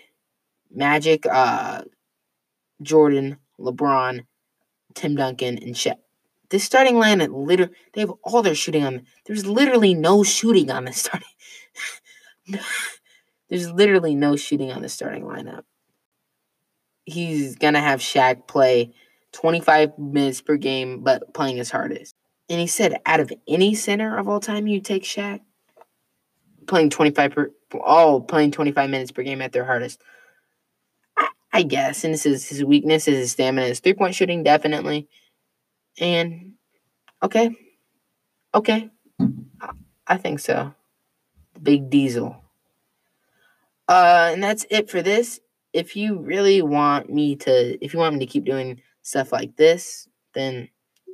Magic, 0.73 1.25
uh, 1.25 1.83
Jordan, 2.81 3.37
LeBron, 3.59 4.25
Tim 4.95 5.15
Duncan, 5.15 5.57
and 5.57 5.75
Shaq. 5.75 5.97
This 6.49 6.63
starting 6.63 6.95
lineup, 6.95 7.29
literally, 7.31 7.73
they 7.93 8.01
have 8.01 8.13
all 8.23 8.41
their 8.41 8.55
shooting 8.55 8.83
on. 8.83 9.05
There's 9.25 9.45
literally 9.45 9.93
no 9.93 10.23
shooting 10.23 10.71
on 10.71 10.85
this 10.85 10.97
starting. 10.97 11.27
There's 13.49 13.71
literally 13.71 14.15
no 14.15 14.35
shooting 14.35 14.71
on 14.71 14.81
the 14.81 14.89
starting 14.89 15.23
lineup. 15.23 15.63
He's 17.05 17.55
gonna 17.55 17.81
have 17.81 17.99
Shaq 17.99 18.47
play 18.47 18.93
25 19.33 19.97
minutes 19.97 20.41
per 20.41 20.57
game, 20.57 21.01
but 21.01 21.33
playing 21.33 21.57
his 21.57 21.71
hardest. 21.71 22.15
And 22.49 22.59
he 22.59 22.67
said, 22.67 22.99
out 23.05 23.19
of 23.19 23.31
any 23.47 23.75
center 23.75 24.17
of 24.17 24.27
all 24.27 24.39
time, 24.39 24.67
you 24.67 24.81
take 24.81 25.03
Shaq 25.03 25.41
playing 26.67 26.89
25 26.89 27.31
per 27.31 27.51
all 27.83 28.21
playing 28.21 28.51
25 28.51 28.89
minutes 28.89 29.11
per 29.11 29.23
game 29.23 29.41
at 29.41 29.51
their 29.51 29.65
hardest. 29.65 30.01
I, 31.17 31.29
I 31.53 31.63
guess, 31.63 32.03
and 32.03 32.13
this 32.13 32.25
is 32.25 32.47
his 32.47 32.63
weakness 32.63 33.07
is 33.07 33.17
his 33.17 33.31
stamina, 33.31 33.67
his 33.67 33.79
three 33.79 33.93
point 33.93 34.15
shooting 34.15 34.43
definitely. 34.43 35.07
And 35.99 36.53
okay, 37.23 37.55
okay, 38.53 38.89
I 40.07 40.17
think 40.17 40.39
so. 40.39 40.73
The 41.53 41.59
big 41.59 41.89
diesel. 41.89 42.43
Uh, 43.89 44.29
and 44.31 44.43
that's 44.43 44.67
it 44.69 44.87
for 44.87 45.01
this. 45.01 45.39
If 45.73 45.95
you 45.95 46.19
really 46.19 46.61
want 46.61 47.09
me 47.09 47.35
to, 47.37 47.83
if 47.83 47.91
you 47.93 47.99
want 47.99 48.13
me 48.13 48.25
to 48.25 48.31
keep 48.31 48.45
doing 48.45 48.81
stuff 49.01 49.31
like 49.31 49.55
this, 49.55 50.07
then 50.35 50.69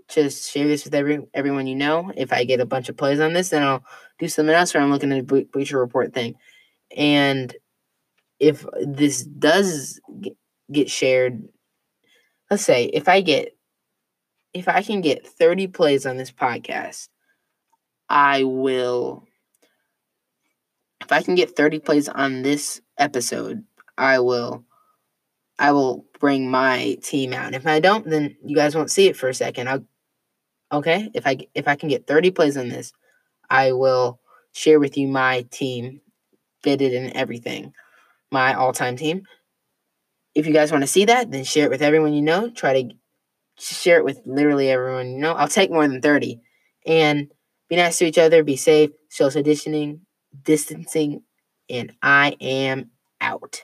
just 0.09 0.51
share 0.51 0.67
this 0.67 0.83
with 0.83 0.93
every 0.93 1.25
everyone 1.33 1.67
you 1.67 1.75
know. 1.75 2.11
If 2.15 2.33
I 2.33 2.43
get 2.43 2.59
a 2.59 2.65
bunch 2.65 2.89
of 2.89 2.97
plays 2.97 3.21
on 3.21 3.31
this, 3.31 3.49
then 3.49 3.63
I'll 3.63 3.83
do 4.19 4.27
something 4.27 4.53
else, 4.53 4.75
or 4.75 4.79
I'm 4.79 4.91
looking 4.91 5.11
at 5.13 5.19
a 5.19 5.45
Bleacher 5.45 5.79
Report 5.79 6.13
thing. 6.13 6.35
And 6.95 7.55
if 8.39 8.65
this 8.81 9.23
does 9.23 10.01
get 10.69 10.89
shared, 10.89 11.47
let's 12.51 12.63
say 12.63 12.85
if 12.85 13.07
I 13.07 13.21
get 13.21 13.55
if 14.53 14.67
I 14.67 14.81
can 14.81 14.99
get 14.99 15.25
30 15.25 15.67
plays 15.67 16.05
on 16.05 16.17
this 16.17 16.31
podcast, 16.31 17.07
I 18.09 18.43
will 18.43 19.25
if 21.05 21.11
I 21.11 21.21
can 21.21 21.35
get 21.35 21.55
30 21.55 21.79
plays 21.79 22.09
on 22.09 22.41
this 22.41 22.81
episode, 22.97 23.63
I 23.97 24.19
will 24.19 24.65
I 25.59 25.71
will 25.71 26.05
bring 26.19 26.49
my 26.49 26.97
team 27.01 27.31
out. 27.31 27.53
If 27.53 27.65
I 27.67 27.79
don't, 27.79 28.09
then 28.09 28.35
you 28.43 28.55
guys 28.55 28.75
won't 28.75 28.91
see 28.91 29.07
it 29.07 29.15
for 29.15 29.29
a 29.29 29.33
second. 29.33 29.69
I'll 29.69 29.85
okay? 30.71 31.11
If 31.13 31.27
I 31.27 31.37
if 31.53 31.67
I 31.67 31.75
can 31.75 31.89
get 31.89 32.07
30 32.07 32.31
plays 32.31 32.57
on 32.57 32.69
this, 32.69 32.91
I 33.49 33.71
will 33.73 34.19
share 34.51 34.79
with 34.79 34.97
you 34.97 35.07
my 35.07 35.43
team, 35.51 36.01
fitted 36.63 36.93
and 36.93 37.13
everything. 37.13 37.73
My 38.31 38.55
all-time 38.55 38.97
team. 38.97 39.23
If 40.33 40.47
you 40.47 40.53
guys 40.53 40.71
want 40.71 40.81
to 40.81 40.87
see 40.87 41.05
that, 41.05 41.29
then 41.31 41.43
share 41.43 41.65
it 41.65 41.69
with 41.69 41.83
everyone 41.83 42.13
you 42.13 42.23
know. 42.23 42.49
Try 42.49 42.81
to 42.81 42.95
share 43.59 43.99
it 43.99 44.05
with 44.05 44.21
literally 44.25 44.69
everyone 44.69 45.11
you 45.11 45.19
know. 45.19 45.33
I'll 45.33 45.47
take 45.47 45.69
more 45.69 45.87
than 45.87 46.01
30. 46.01 46.41
And 46.87 47.31
be 47.69 47.75
nice 47.75 47.99
to 47.99 48.05
each 48.05 48.17
other, 48.17 48.43
be 48.43 48.57
safe, 48.57 48.91
social 49.09 49.41
distancing, 49.41 50.04
distancing, 50.43 51.24
and 51.69 51.93
I 52.02 52.36
am 52.41 52.91
out. 53.21 53.54